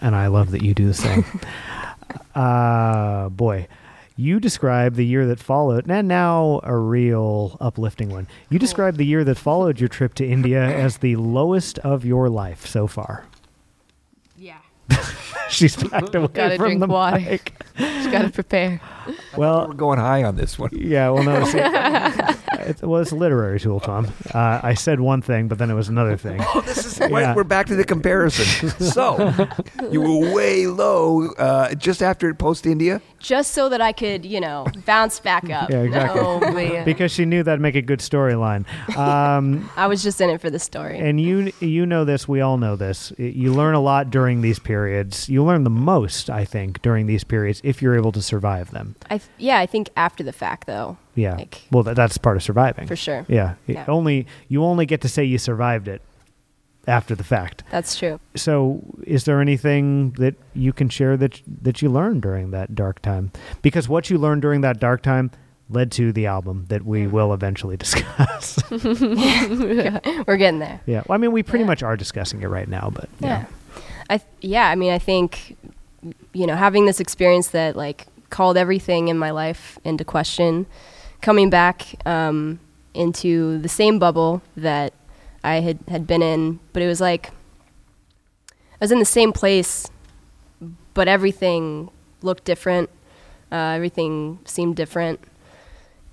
[0.00, 1.24] and i love that you do the same
[2.34, 3.66] uh boy
[4.18, 9.06] you described the year that followed and now a real uplifting one you described the
[9.06, 13.24] year that followed your trip to india as the lowest of your life so far
[14.36, 14.58] Yeah.
[15.50, 17.18] She's backed away Gotta from drink the water.
[17.20, 17.52] mic.
[17.76, 18.80] Just got to prepare.
[19.36, 20.70] Well, We're going high on this one.
[20.72, 21.10] yeah.
[21.10, 21.44] Well, no.
[21.44, 21.58] See,
[22.68, 24.08] it's, well, it's a literary tool, Tom.
[24.34, 26.40] Uh, I said one thing, but then it was another thing.
[26.54, 27.34] Oh, this is Yeah.
[27.34, 28.70] we're back to the comparison.
[28.80, 29.32] so
[29.90, 33.00] you were way low uh, just after post India.
[33.26, 35.68] Just so that I could, you know, bounce back up.
[35.68, 36.20] Yeah, exactly.
[36.24, 36.84] Oh man.
[36.84, 38.64] because she knew that'd make a good storyline.
[38.96, 40.98] Um, I was just in it for the story.
[40.98, 43.12] and you you know this, we all know this.
[43.18, 45.28] You learn a lot during these periods.
[45.28, 48.94] You learn the most, I think, during these periods if you're able to survive them.
[49.10, 51.34] I th- yeah, I think after the fact though, Yeah.
[51.36, 52.86] Like- well, that, that's part of surviving.
[52.86, 53.26] for sure.
[53.28, 53.54] Yeah.
[53.66, 53.84] Yeah.
[53.88, 56.00] Only you only get to say you survived it
[56.86, 57.62] after the fact.
[57.70, 58.20] That's true.
[58.36, 63.00] So, is there anything that you can share that that you learned during that dark
[63.02, 63.32] time?
[63.62, 65.30] Because what you learned during that dark time
[65.68, 68.58] led to the album that we will eventually discuss.
[68.70, 70.80] We're getting there.
[70.86, 71.02] yeah.
[71.06, 71.68] Well, I mean, we pretty Yeah.
[71.68, 73.46] much are discussing it right now, but Yeah.
[74.08, 75.56] I th- yeah, I mean, I think
[76.32, 80.66] you know, having this experience that like called everything in my life into question,
[81.20, 82.60] coming back um,
[82.94, 84.92] into the same bubble that
[85.44, 87.30] I had had been in, but it was like
[88.72, 89.88] I was in the same place,
[90.94, 91.90] but everything
[92.22, 92.90] looked different.
[93.50, 95.20] Uh, everything seemed different,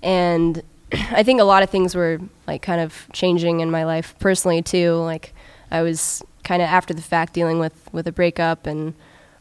[0.02, 0.62] and
[0.92, 4.62] I think a lot of things were like kind of changing in my life personally
[4.62, 4.94] too.
[4.94, 5.34] Like
[5.70, 8.94] I was kind of after the fact dealing with with a breakup and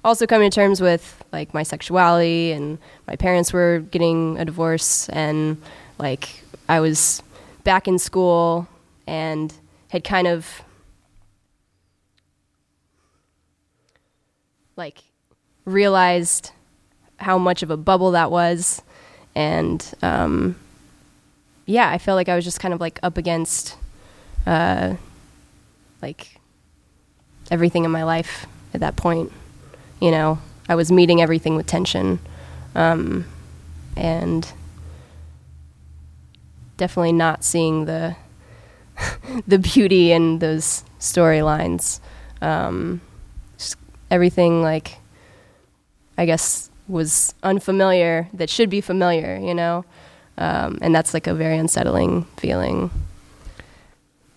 [0.04, 2.78] also coming to terms with like my sexuality and
[3.08, 5.62] my parents were getting a divorce and
[5.98, 7.22] like I was
[7.64, 8.68] back in school
[9.08, 9.54] and
[9.94, 10.64] had kind of
[14.76, 15.04] like
[15.66, 16.50] realized
[17.18, 18.82] how much of a bubble that was.
[19.36, 20.56] And um
[21.66, 23.78] yeah i felt like i was just kind of like up against
[24.46, 24.96] uh
[26.02, 26.38] like
[27.50, 29.32] everything in my life at that point
[30.02, 30.39] you know?
[30.68, 32.20] I was meeting everything with tension.
[32.76, 33.26] Um
[33.96, 34.52] and
[36.78, 38.18] definitely not seeing the
[39.47, 41.99] the beauty in those storylines.
[42.41, 43.01] Um
[44.12, 44.99] everything like
[46.20, 49.84] i guess was unfamiliar that should be familiar you know?
[50.38, 52.89] Um, and that's like a very unsettling feeling.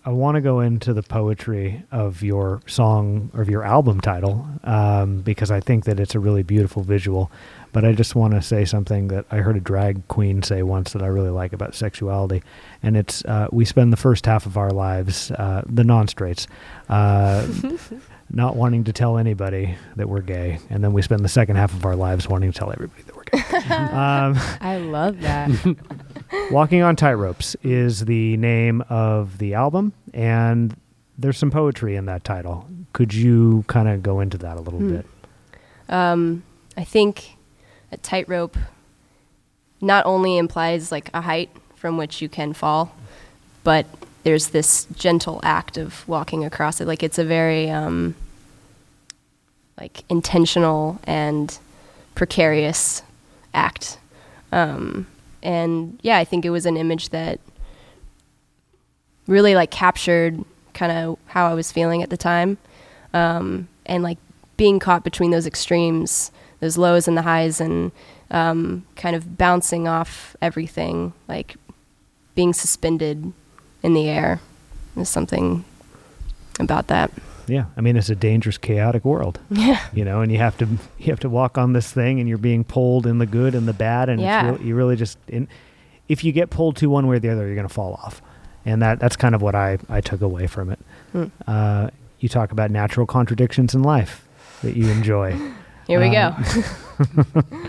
[0.04, 4.46] I want to go into the poetry of your song or of your album title
[4.62, 7.30] um, because I think that it's a really beautiful visual.
[7.76, 10.94] But I just want to say something that I heard a drag queen say once
[10.94, 12.42] that I really like about sexuality,
[12.82, 16.46] and it's uh, we spend the first half of our lives, uh, the non-straights,
[16.88, 17.46] uh,
[18.30, 21.74] not wanting to tell anybody that we're gay, and then we spend the second half
[21.74, 23.74] of our lives wanting to tell everybody that we're gay.
[23.74, 25.50] um, I love that.
[26.50, 30.74] Walking on Tightropes is the name of the album, and
[31.18, 32.66] there's some poetry in that title.
[32.94, 34.94] Could you kind of go into that a little Hmm.
[34.96, 35.06] bit?
[35.90, 36.42] um,
[36.78, 37.35] i think
[37.92, 38.56] a tightrope
[39.80, 42.94] not only implies like a height from which you can fall
[43.64, 43.86] but
[44.22, 46.86] there's this gentle act of walking across it.
[46.86, 48.16] Like it's a very um,
[49.78, 51.56] like intentional and
[52.16, 53.02] precarious
[53.54, 53.98] act.
[54.52, 55.06] Um,
[55.42, 57.38] and yeah i think it was an image that
[59.26, 60.42] really like captured
[60.74, 62.58] kind of how i was feeling at the time.
[63.14, 64.18] Um, and like
[64.56, 66.30] being caught between those extremes
[66.60, 67.92] those lows and the highs and
[68.30, 71.56] um, kind of bouncing off everything like
[72.34, 73.32] being suspended
[73.82, 74.40] in the air
[74.96, 75.64] is something
[76.58, 77.10] about that
[77.46, 80.66] Yeah, I mean it's a dangerous, chaotic world, yeah you know, and you have to
[80.98, 83.68] you have to walk on this thing, and you're being pulled in the good and
[83.68, 84.40] the bad, and Yeah.
[84.50, 85.46] it's really, you really just in,
[86.08, 88.22] if you get pulled to one way or the other, you're going to fall off,
[88.64, 90.78] and that that's kind of what I I took away from it.
[91.12, 91.24] Hmm.
[91.46, 91.88] Uh,
[92.20, 94.26] you talk about natural contradictions in life
[94.62, 95.38] that you enjoy.
[95.86, 97.52] here we Um, go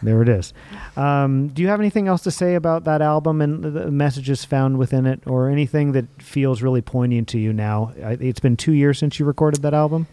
[0.00, 0.52] There it is.
[0.96, 4.78] Um, do you have anything else to say about that album and the- messages found
[4.78, 7.92] within it, or anything that feels really poignant to you now?
[7.98, 10.06] It's been two years since you recorded that album.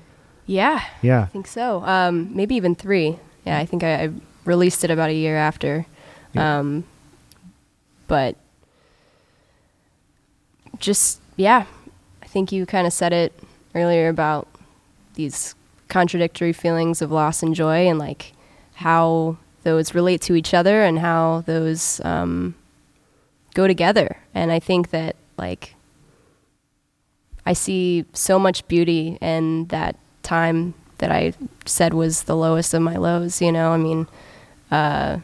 [0.47, 1.83] yeah Yeah, I think so.
[1.85, 3.19] Um, maybe even three.
[3.45, 4.09] Yeah, I think I, I
[4.43, 5.85] released it about a year after.
[6.33, 6.57] Yeah.
[6.59, 6.83] Um,
[8.07, 8.35] but
[10.79, 11.65] just yeah,
[12.23, 13.33] I think you kind of said it
[13.75, 14.47] earlier about
[15.13, 15.53] these
[15.87, 18.33] contradictory feelings of loss and joy, and like
[18.75, 22.55] how those relate to each other and how those um,
[23.53, 24.17] go together.
[24.33, 25.75] And I think that like
[27.45, 31.33] I see so much beauty in that time that I
[31.65, 33.41] said was the lowest of my lows.
[33.41, 34.07] You know, I mean,
[34.71, 35.19] uh,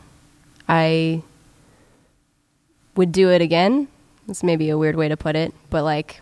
[0.68, 1.24] I
[2.96, 3.88] would do it again.
[4.28, 6.22] That's maybe a weird way to put it, but like,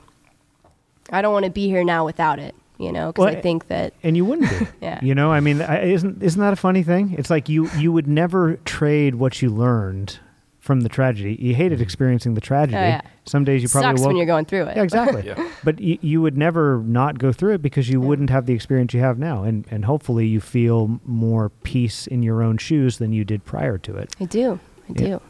[1.11, 2.55] I don't want to be here now without it.
[2.79, 4.67] You know, because Well, I think that and you wouldn't be.
[4.81, 4.99] Yeah.
[5.03, 7.13] You know, I mean, isn't isn't that a funny thing?
[7.17, 10.19] It's like you you would never trade what you learned
[10.59, 11.35] from the tragedy.
[11.39, 11.83] You hated mm-hmm.
[11.83, 12.77] experiencing the tragedy.
[12.77, 13.01] Oh, yeah.
[13.25, 14.77] Some days you probably Sucks woke when you're going through it.
[14.77, 15.33] Yeah, exactly.
[15.63, 18.07] But y- you would never not go through it because you Yeah.
[18.07, 22.23] wouldn't have the experience you have now, and and hopefully you feel more peace in
[22.23, 24.15] your own shoes than you did prior to it.
[24.21, 24.59] I do.
[24.87, 25.07] I Yeah.
[25.07, 25.21] do.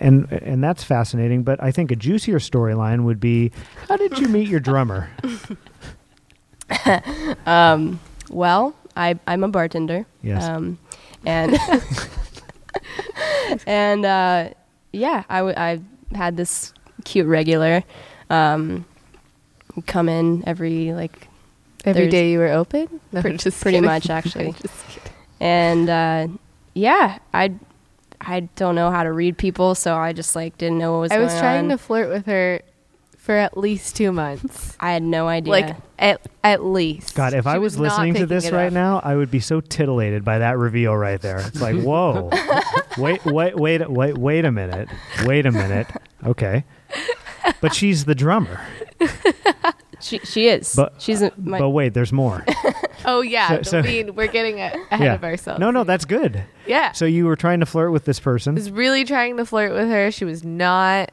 [0.00, 1.42] And and that's fascinating.
[1.42, 3.50] But I think a juicier storyline would be,
[3.88, 5.10] how did you meet your drummer?
[7.46, 8.00] Um,
[8.30, 10.06] well, I, I'm a bartender.
[10.22, 10.44] Yes.
[10.44, 10.78] Um,
[11.24, 11.56] and
[13.66, 14.50] and uh,
[14.92, 15.80] yeah, I, w- I
[16.14, 16.72] had this
[17.04, 17.82] cute regular
[18.30, 18.84] um,
[19.86, 21.26] come in every like
[21.84, 23.00] Every There's- day you were open?
[23.12, 23.88] No, Pre- just pretty kidding.
[23.88, 24.52] much, actually.
[24.60, 24.74] Just
[25.40, 26.26] and uh,
[26.74, 27.54] yeah, I
[28.20, 31.12] I don't know how to read people, so I just like didn't know what was
[31.12, 31.68] I was trying on.
[31.70, 32.60] to flirt with her
[33.28, 34.74] for at least two months.
[34.80, 35.50] I had no idea.
[35.52, 37.14] Like at at least.
[37.14, 38.72] God, if She I was, not listening to picking this it right up.
[38.72, 41.38] now, I would be so titillated by that reveal right there.
[41.40, 42.30] It's like, whoa,
[42.98, 44.88] wait, wait, wait, wait, wait a minute,
[45.26, 45.88] wait a minute.
[46.24, 46.64] Okay,
[47.60, 48.60] but she's the drummer.
[50.00, 50.74] she she is.
[50.74, 52.46] But- She's a, my, but wait, there's more.
[53.04, 55.14] Oh yeah, So- so- I mean, we're getting a- ahead yeah.
[55.16, 55.60] of ourselves.
[55.60, 56.44] No, no, that's good.
[56.66, 56.92] yeah.
[56.92, 58.54] So you were trying to flirt with this I person.
[58.54, 60.10] was really trying to flirt with her.
[60.10, 61.12] She was not.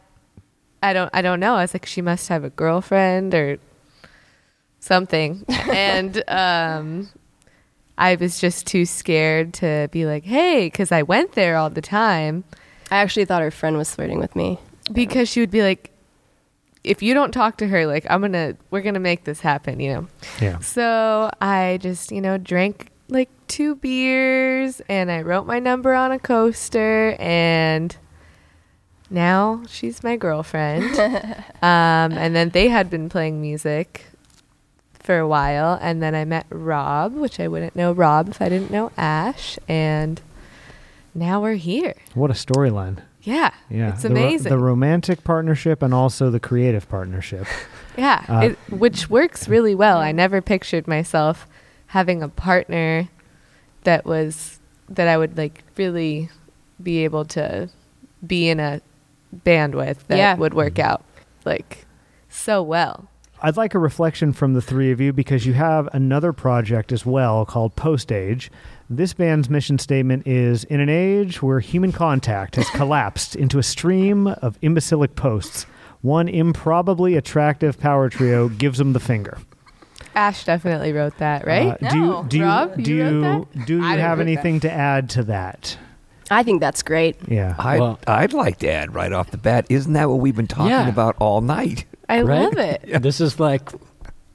[0.90, 1.10] I don't.
[1.14, 1.56] I don't know.
[1.56, 3.58] I was like, she must have a girlfriend or
[4.80, 7.10] something, and um,
[7.98, 11.82] I was just too scared to be like, hey, because I went there all the
[11.82, 12.44] time.
[12.92, 14.60] I actually thought her friend was flirting with me.
[14.94, 15.92] because she would be like
[16.84, 19.92] if you don't talk to her like i'm gonna we're gonna make this happen you
[19.92, 20.08] know
[20.40, 20.60] Yeah.
[20.60, 26.12] so i just you know drank like two beers and i wrote my number on
[26.12, 27.98] a coaster and
[29.10, 30.98] now she's my girlfriend
[31.62, 34.06] um, and then they had been playing music
[35.00, 38.50] for a while and then i met rob which i wouldn't know rob if i
[38.50, 40.22] didn't know ash and
[41.14, 42.98] now we're here What a storyline.
[43.22, 43.94] yeah Yeah.
[43.94, 47.48] it's The ro- amazing The, romantic partnership and also the creative partnership.
[47.98, 50.00] Yeah, Uh, it, which works really well.
[50.00, 51.48] I never pictured myself
[51.88, 53.08] having a partner
[53.86, 56.28] that was that I would like really
[56.84, 57.70] be able to
[58.28, 58.82] be in a
[59.44, 60.36] band with that Yeah.
[60.36, 61.04] would work out
[61.46, 61.86] like
[62.30, 63.08] so well.
[63.42, 67.06] I'd like a reflection from the three of you because you have another project as
[67.06, 68.50] well called Post Age.
[68.90, 73.64] This band's mission statement is In an age where human contact has collapsed into a
[73.64, 75.66] stream of imbecilic posts,
[76.02, 79.38] one improbably attractive power trio gives them the finger.
[80.16, 81.78] Ash definitely wrote that, right?
[81.84, 82.24] Uh, do you, No.
[82.24, 84.22] do you, Rob, do you wrote you, do you have write that.
[84.22, 85.78] anything to add to that?
[86.32, 87.16] I think that's great.
[87.28, 87.56] Yeah.
[87.60, 89.66] I'd, Well- I'd like to add right off the bat.
[89.70, 90.88] Isn't that what we've been talking Yeah.
[90.90, 91.86] about all night?
[92.10, 92.42] I right?
[92.44, 93.02] love it.
[93.02, 93.70] This is like,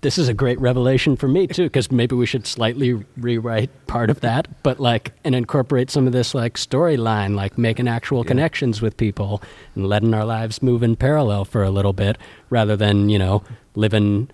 [0.03, 4.09] this is a great revelation for me too, because maybe we should slightly rewrite part
[4.09, 8.81] of that, but like, and incorporate some of this like storyline, like making actual connections
[8.81, 9.43] with people
[9.75, 12.17] and letting our lives move in parallel for a little bit,
[12.49, 13.43] rather than you know
[13.75, 14.31] living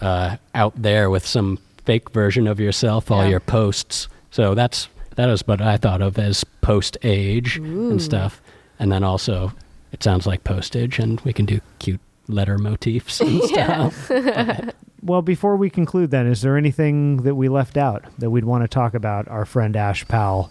[0.00, 3.30] uh, out there with some fake version of yourself, all Yeah.
[3.30, 4.08] your posts.
[4.30, 4.88] So that's
[5.18, 8.40] that is what I thought of as post age and stuff,
[8.78, 9.52] and then also
[9.90, 14.10] it sounds like postage, and we can do cute letter motifs and stuff.
[15.00, 18.64] Well, before we conclude, then, is there anything that we left out that we'd want
[18.64, 19.28] to talk about?
[19.28, 20.50] Our friend Ash Powell.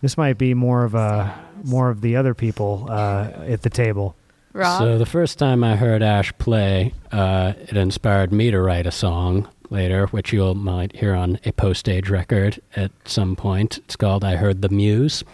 [0.00, 1.34] This might be more of a
[1.64, 4.14] more of the other people uh, at the table.
[4.52, 8.86] Rob, So the first time I heard Ash play, uh, it inspired me to write
[8.86, 13.78] a song later, which you might hear on a post-age record at some point.
[13.78, 15.24] It's called "I Heard the Muse,"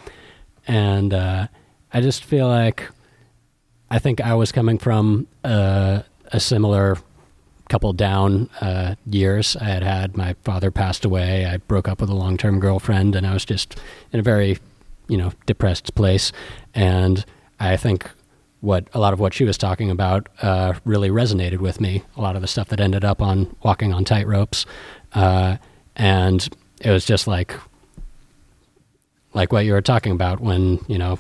[0.66, 1.47] and uh,
[1.93, 2.89] I just feel like
[3.91, 6.03] I think I was coming from uh,
[6.33, 6.97] a similar
[7.68, 9.57] couple down uh, years.
[9.57, 11.47] I had had my father passed away.
[11.47, 13.78] I broke up with a long term girlfriend, and I was just
[14.12, 14.59] in a very,
[15.09, 16.33] you know, depressed place.
[16.74, 17.24] And
[17.61, 18.11] I think
[18.63, 22.03] what a lot of what she was talking about uh, really resonated with me.
[22.17, 24.65] A lot of the stuff that ended up on walking on tightropes,
[25.15, 25.57] uh,
[25.97, 26.49] and
[26.81, 27.55] it was just like,
[29.35, 31.19] like what you were talking about when you know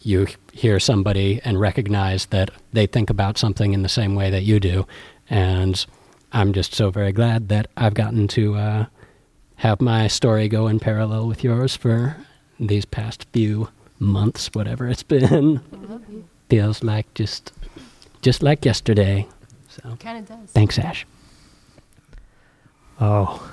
[0.00, 4.42] you hear somebody and recognize that they think about something in the same way that
[4.42, 4.86] you do.
[5.28, 5.84] And
[6.32, 8.86] I'm just so very glad that I've gotten to uh,
[9.56, 12.16] have my story go in parallel with yours for
[12.58, 13.68] these past few
[13.98, 15.60] months, whatever it's been.
[16.52, 17.50] Feels like just
[18.20, 19.26] just like yesterday.
[19.68, 20.50] So Kind of does.
[20.50, 21.06] thanks, Ash.
[23.00, 23.50] Oh,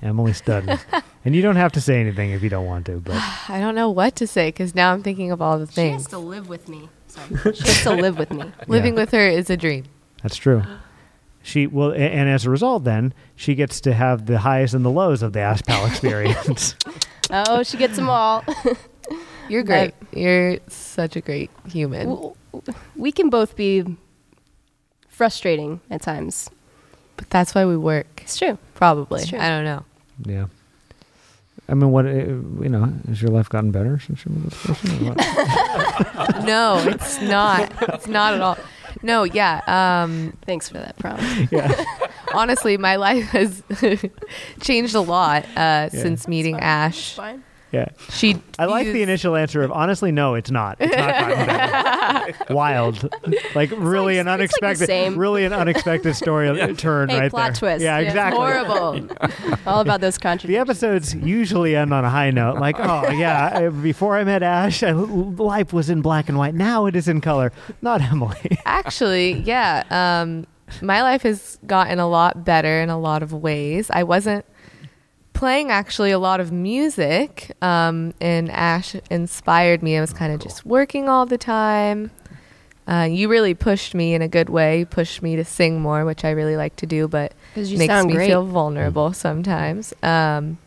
[0.00, 0.80] Emily Studden.
[1.26, 3.16] and you don't have to say anything if you don't want to, but
[3.50, 5.76] I don't know what to say because now I'm thinking of all the things.
[6.04, 6.88] She has to live with me.
[7.08, 7.28] Sorry.
[7.54, 8.50] She has to live with me.
[8.66, 9.00] Living Yeah.
[9.00, 9.84] with her is a dream.
[10.22, 10.62] that's true.
[11.42, 14.82] She will, a- and as a result, then she gets to have the highs and
[14.82, 16.74] the lows of the Ash Powell experience.
[17.30, 18.44] Oh, she gets them all.
[19.50, 19.94] You're great.
[20.12, 22.08] You're such a great human.
[22.08, 22.34] W-
[22.96, 23.84] we can both be
[25.08, 26.48] frustrating at times.
[27.16, 28.06] But that's why we work.
[28.22, 28.58] It's true.
[28.74, 29.20] Probably.
[29.20, 29.38] It's true.
[29.38, 29.84] I don't know.
[30.24, 30.46] Yeah.
[31.68, 32.92] I mean, what uh, you know?
[33.08, 35.08] Has your life gotten better since you met this person?
[35.08, 36.44] Or what?
[36.44, 37.70] No, it's not.
[37.94, 38.58] It's not at all.
[39.02, 39.60] No, yeah.
[39.66, 41.22] Um, Thanks for that prompt.
[41.52, 41.84] yeah.
[42.34, 43.62] honestly, my life has
[44.60, 47.18] changed a lot uh, since meeting Ash.
[47.72, 47.80] Fine.
[47.80, 47.88] Yeah.
[48.10, 48.42] She.
[48.58, 50.76] I like the initial answer of honestly, no, it's not.
[50.80, 52.44] It's not gotten better.
[52.54, 53.08] Wild,
[53.54, 55.16] like really like- an it's like the unexpected, same.
[55.16, 57.54] really an unexpected story turn Hey, right plot there.
[57.54, 57.82] twist.
[57.84, 58.38] Yeah, Yeah, exactly.
[58.40, 59.08] Horrible.
[59.66, 60.48] All about those contradictions.
[60.50, 61.12] The contradictions.
[61.12, 64.82] episodes usually end on a high note, like, oh yeah, I- before I met Ash,
[64.82, 66.54] I, life was in black and white.
[66.54, 67.52] Now it is in color.
[67.82, 68.58] Not Emily.
[68.64, 69.84] Actually, yeah.
[69.90, 70.46] Um,
[70.82, 73.90] my life has gotten a lot better in a lot of ways.
[73.92, 74.44] I wasn't
[75.40, 79.96] playing actually a lot of music, um, and Ash inspired me.
[79.96, 82.10] I was kind of just working all the time.
[82.86, 86.26] Uh, you really pushed me in a good way, pushed me to sing more, which
[86.26, 88.28] I really like to do, but you makes sound me great.
[88.28, 89.94] feel vulnerable sometimes.
[90.02, 90.58] Um,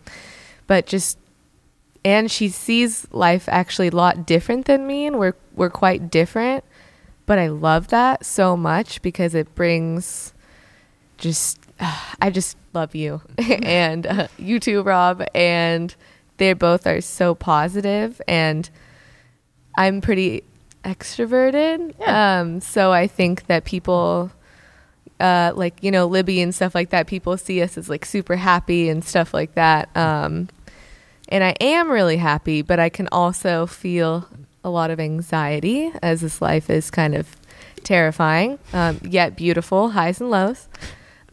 [0.65, 1.19] but just
[2.03, 6.63] and she sees life actually a lot different than me, and we're we're quite different.
[7.27, 10.33] But I love that so much because it brings
[11.19, 11.59] just
[12.21, 15.95] I just love you and uh, you too, Rob, and
[16.37, 18.69] they both are so positive and
[19.77, 20.43] I'm pretty
[20.83, 21.93] extroverted.
[21.99, 22.41] Yeah.
[22.41, 24.31] Um, so I think that people
[25.19, 27.07] uh, like you know Libby and stuff like that.
[27.07, 29.95] People see us as like super happy and stuff like that.
[29.95, 30.49] Um,
[31.29, 34.27] and I am really happy, but I can also feel
[34.63, 37.35] a lot of anxiety as this life is kind of
[37.83, 40.67] terrifying, um, yet beautiful, highs and lows.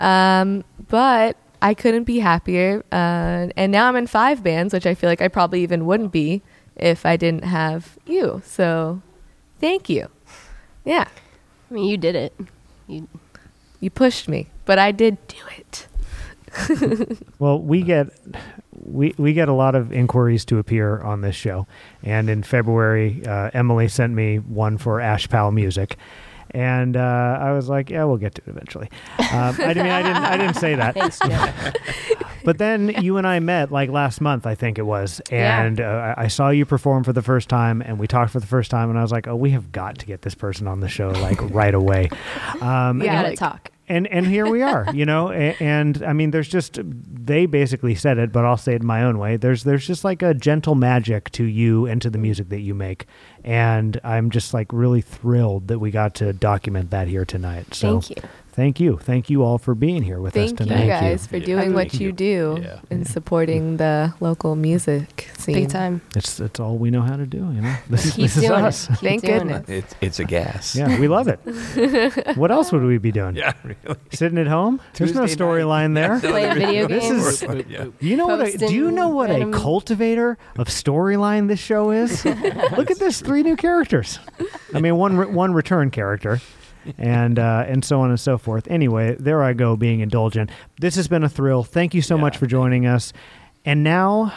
[0.00, 2.84] Um, but I couldn't be happier.
[2.90, 6.10] Uh, and now I'm in five bands, which I feel like I probably even wouldn't
[6.10, 6.42] be
[6.76, 8.42] if I didn't have you.
[8.44, 9.02] So
[9.60, 10.08] thank you.
[10.84, 11.06] Yeah,
[11.70, 12.34] I mean, you did it.
[12.88, 13.06] You,
[13.80, 15.86] you pushed me, but I did do it.
[17.38, 18.08] Well, we get
[18.72, 21.66] we we get a lot of inquiries to appear on this show,
[22.02, 25.96] and in February, uh, Emily sent me one for Ash Powell Music,
[26.52, 28.88] and uh, I was like, yeah, we'll get to it eventually.
[29.18, 32.16] Um, I mean, I didn't I didn't say that, thanks, Joe.
[32.44, 35.62] but then you and I met like last month, I think it was, Yeah.
[35.62, 38.46] and uh, I saw you perform for the first time, and we talked for the
[38.46, 40.80] first time, and I was like, oh, we have got to get this person on
[40.80, 42.10] the show like right away.
[42.60, 43.70] Um, we Yeah, gotta like- talk.
[43.90, 47.94] And and here we are you know a- and i mean there's just they basically
[47.94, 49.36] said it but i'll say it my own way.
[49.36, 52.74] There's there's just like a gentle magic to you and to the music that you
[52.74, 53.06] make.
[53.44, 57.74] And i'm just like really thrilled that we got to document that here tonight.
[57.74, 58.28] So Thank you.
[58.60, 61.08] Thank you thank you all for being here with Thank us you tonight Thank you.
[61.10, 61.46] guys for Yeah.
[61.52, 62.12] doing what you you.
[62.12, 62.78] do Yeah.
[62.90, 65.54] and supporting the local music scene.
[65.54, 66.00] Big time.
[66.14, 68.86] it's it's all we know how to do you know this, is this is us
[69.00, 69.68] Thank doing goodness.
[69.68, 69.74] it.
[69.80, 70.76] It's it's a gas.
[70.76, 71.40] yeah we love it
[72.36, 73.96] what else would we be doing Yeah, really.
[74.12, 77.42] sitting at home there's no storyline there Playing video This games.
[77.42, 77.86] is- Yeah.
[78.00, 78.40] You know what?
[78.54, 82.24] A, do you know what a cultivator of storyline this show is?
[82.78, 84.18] Look at this: three new characters.
[84.74, 86.40] I mean, one re- one return character,
[86.98, 88.66] and uh, and so on and so forth.
[88.68, 90.50] Anyway, there I go, being indulgent.
[90.80, 91.62] This has been a thrill.
[91.64, 93.12] Thank you so much for joining us.
[93.64, 94.32] And now,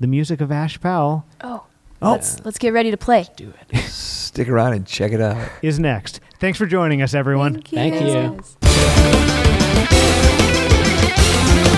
[0.00, 1.64] the music of Ash Powell Oh,
[2.02, 2.12] Oh.
[2.12, 3.26] let's let's get ready to play.
[3.36, 3.78] Do it.
[3.88, 5.48] Stick around and check it out.
[5.62, 6.20] is next.
[6.38, 7.62] Thanks for joining us, everyone.
[7.62, 8.00] Thank you.
[8.00, 8.44] Thank
[11.72, 11.75] you.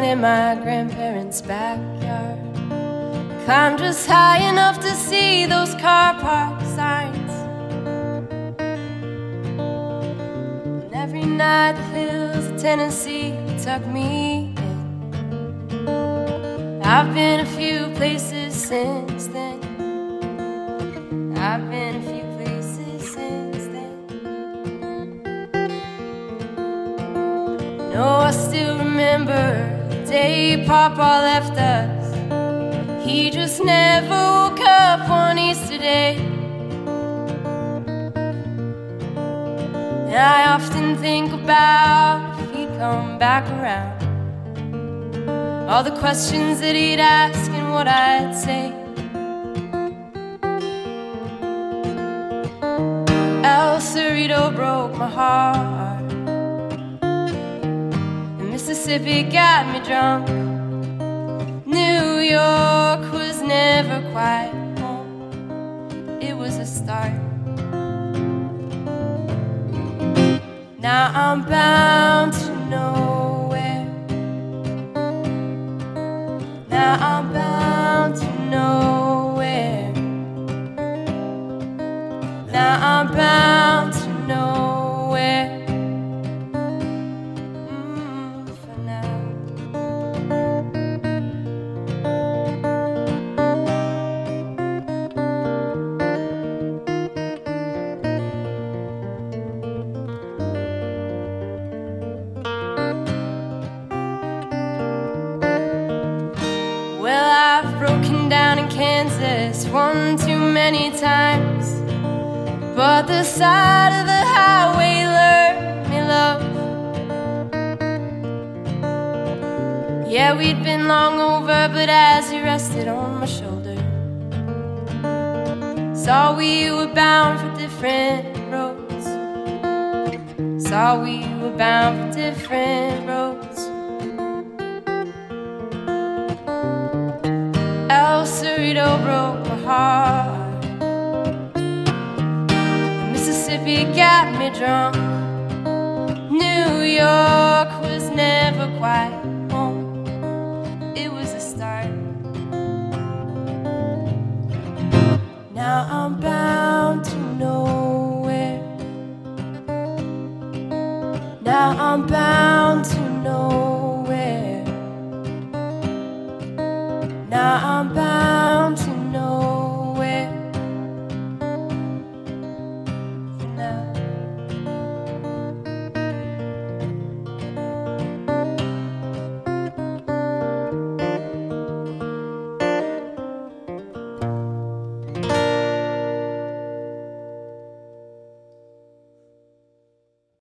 [0.00, 2.38] Clothesline in my grandparents' backyard.
[3.44, 7.32] Climbed just high enough to see those car park signs.
[10.82, 14.60] And every night the hills of Tennessee tuck me in.
[16.82, 19.60] I've been a few places since then.
[21.36, 23.96] I've been a few places since then.
[27.92, 29.79] No, I still remember
[30.10, 32.14] day Papa left us.
[33.06, 36.16] He just never woke up one Easter day.
[40.08, 44.00] And I often think about if he'd come back around.
[45.70, 48.72] All the questions that he'd ask and what I'd say.
[53.44, 55.79] El Cerrito broke my heart.
[58.80, 60.26] Mississippi got me drunk.
[61.66, 66.18] New York was never quite home.
[66.22, 67.12] It was a start.
[70.78, 72.09] Now I'm bound